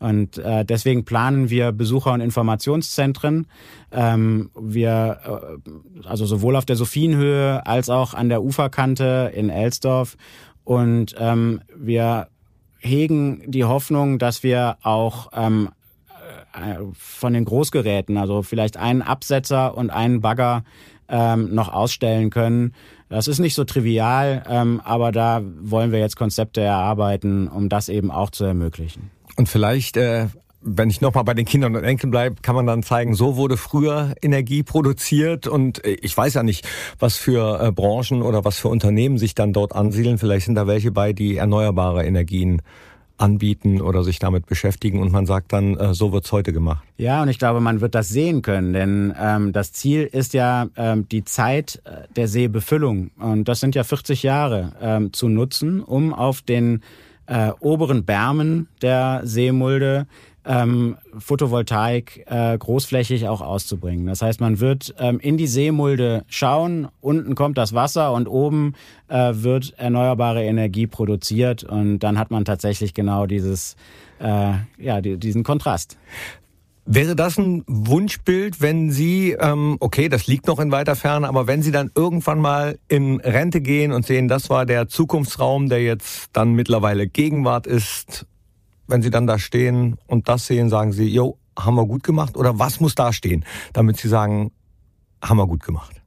[0.00, 3.46] Und äh, deswegen planen wir Besucher- und Informationszentren.
[3.92, 10.16] Ähm, wir, äh, also sowohl auf der Sophienhöhe als auch an der Uferkante in Elsdorf.
[10.64, 12.28] Und ähm, wir
[12.78, 15.79] hegen die Hoffnung, dass wir auch ähm, äh,
[16.92, 20.64] von den Großgeräten, also vielleicht einen Absetzer und einen Bagger
[21.08, 22.74] ähm, noch ausstellen können.
[23.08, 27.88] Das ist nicht so trivial, ähm, aber da wollen wir jetzt Konzepte erarbeiten, um das
[27.88, 29.10] eben auch zu ermöglichen.
[29.36, 30.26] Und vielleicht äh
[30.62, 33.56] wenn ich nochmal bei den Kindern und Enkeln bleibe, kann man dann zeigen, so wurde
[33.56, 38.58] früher Energie produziert und äh, ich weiß ja nicht, was für äh, Branchen oder was
[38.58, 40.18] für Unternehmen sich dann dort ansiedeln.
[40.18, 42.62] Vielleicht sind da welche bei, die erneuerbare Energien
[43.20, 46.84] anbieten oder sich damit beschäftigen und man sagt dann, äh, so wird's heute gemacht.
[46.96, 50.68] Ja, und ich glaube, man wird das sehen können, denn ähm, das Ziel ist ja
[50.76, 55.82] ähm, die Zeit äh, der Seebefüllung und das sind ja 40 Jahre ähm, zu nutzen,
[55.82, 56.82] um auf den
[57.26, 60.06] äh, oberen Bärmen der Seemulde
[60.50, 64.06] ähm, Photovoltaik äh, großflächig auch auszubringen.
[64.06, 68.74] Das heißt, man wird ähm, in die Seemulde schauen, unten kommt das Wasser und oben
[69.06, 73.76] äh, wird erneuerbare Energie produziert und dann hat man tatsächlich genau dieses,
[74.18, 75.98] äh, ja, die, diesen Kontrast.
[76.84, 81.46] Wäre das ein Wunschbild, wenn Sie, ähm, okay, das liegt noch in weiter Ferne, aber
[81.46, 85.84] wenn Sie dann irgendwann mal in Rente gehen und sehen, das war der Zukunftsraum, der
[85.84, 88.26] jetzt dann mittlerweile Gegenwart ist,
[88.90, 92.36] wenn Sie dann da stehen und das sehen, sagen Sie, jo, haben wir gut gemacht?
[92.36, 94.52] Oder was muss da stehen, damit Sie sagen,
[95.22, 96.02] haben wir gut gemacht?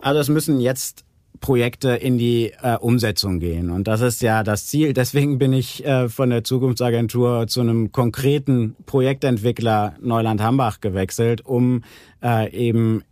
[0.00, 1.04] Also es müssen jetzt
[1.40, 3.70] Projekte in die äh, Umsetzung gehen.
[3.70, 4.92] Und das ist ja das Ziel.
[4.92, 11.82] Deswegen bin ich äh, von der Zukunftsagentur zu einem konkreten Projektentwickler Neuland-Hambach gewechselt, um
[12.22, 13.02] äh, eben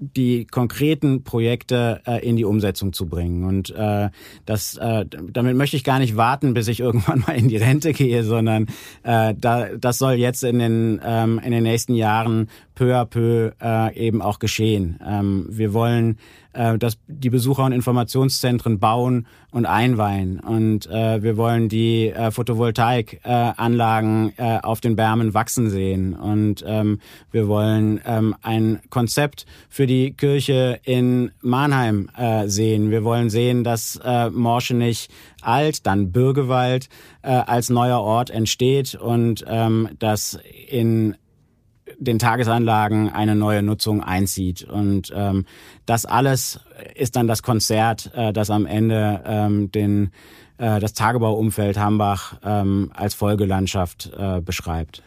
[0.00, 3.44] die konkreten Projekte äh, in die Umsetzung zu bringen.
[3.44, 4.08] Und äh,
[4.46, 7.92] das, äh, damit möchte ich gar nicht warten, bis ich irgendwann mal in die Rente
[7.92, 8.66] gehe, sondern
[9.02, 13.52] äh, da, das soll jetzt in den, ähm, in den nächsten Jahren peu à peu
[13.62, 14.98] äh, eben auch geschehen.
[15.06, 16.16] Ähm, wir wollen
[16.52, 20.40] äh, dass die Besucher- und Informationszentren bauen und einweihen.
[20.40, 26.14] Und äh, wir wollen die äh, Photovoltaikanlagen äh, auf den Bärmen wachsen sehen.
[26.14, 32.90] Und ähm, wir wollen ähm, ein Konzept für die Kirche in Mannheim äh, sehen.
[32.90, 35.08] Wir wollen sehen, dass äh, Morschenich
[35.42, 36.88] alt, dann Bürgewald
[37.22, 40.38] äh, als neuer Ort entsteht und ähm, dass
[40.68, 41.16] in
[42.00, 44.64] den Tagesanlagen eine neue Nutzung einzieht.
[44.64, 45.44] Und ähm,
[45.86, 46.60] das alles
[46.94, 50.10] ist dann das Konzert, äh, das am Ende ähm, den,
[50.58, 55.02] äh, das Tagebauumfeld Hambach ähm, als Folgelandschaft äh, beschreibt.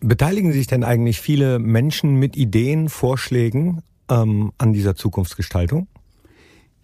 [0.00, 5.88] Beteiligen sich denn eigentlich viele Menschen mit Ideen, Vorschlägen ähm, an dieser Zukunftsgestaltung?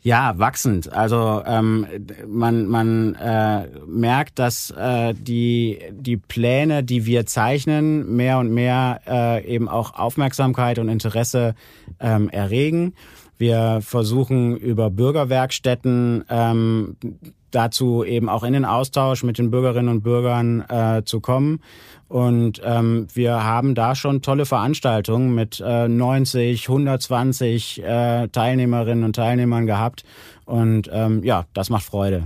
[0.02, 0.90] Ja, wachsend.
[0.92, 1.86] Also ähm,
[2.26, 9.02] man, man äh, merkt, dass äh, die, die Pläne, die wir zeichnen, mehr und mehr
[9.06, 11.54] äh, eben auch Aufmerksamkeit und Interesse
[12.00, 12.94] ähm, erregen.
[13.36, 16.96] Wir versuchen über Bürgerwerkstätten ähm,
[17.50, 21.60] dazu eben auch in den Austausch mit den Bürgerinnen und Bürgern äh, zu kommen.
[22.10, 29.14] Und ähm, wir haben da schon tolle Veranstaltungen mit äh, 90, 120 äh, Teilnehmerinnen und
[29.14, 30.02] Teilnehmern gehabt.
[30.44, 32.24] Und ähm, ja, das macht Freude.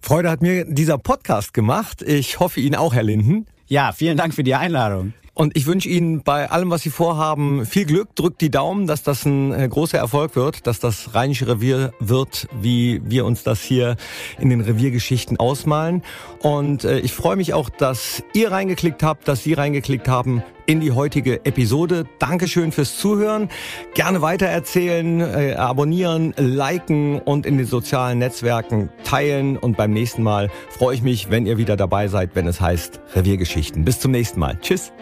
[0.00, 2.00] Freude hat mir dieser Podcast gemacht.
[2.00, 3.44] Ich hoffe Ihnen auch, Herr Linden.
[3.66, 5.12] Ja, vielen Dank für die Einladung.
[5.34, 8.14] Und ich wünsche Ihnen bei allem, was Sie vorhaben, viel Glück.
[8.16, 12.48] Drückt die Daumen, dass das ein äh, großer Erfolg wird, dass das Rheinische Revier wird,
[12.60, 13.96] wie wir uns das hier
[14.38, 16.02] in den Reviergeschichten ausmalen.
[16.40, 20.80] Und äh, ich freue mich auch, dass ihr reingeklickt habt, dass Sie reingeklickt haben in
[20.80, 22.04] die heutige Episode.
[22.18, 23.48] Dankeschön fürs Zuhören.
[23.94, 29.56] Gerne weitererzählen, äh, abonnieren, liken und in den sozialen Netzwerken teilen.
[29.56, 33.00] Und beim nächsten Mal freue ich mich, wenn ihr wieder dabei seid, wenn es heißt
[33.14, 33.86] Reviergeschichten.
[33.86, 34.58] Bis zum nächsten Mal.
[34.60, 34.92] Tschüss.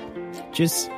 [0.52, 0.90] Tschüss.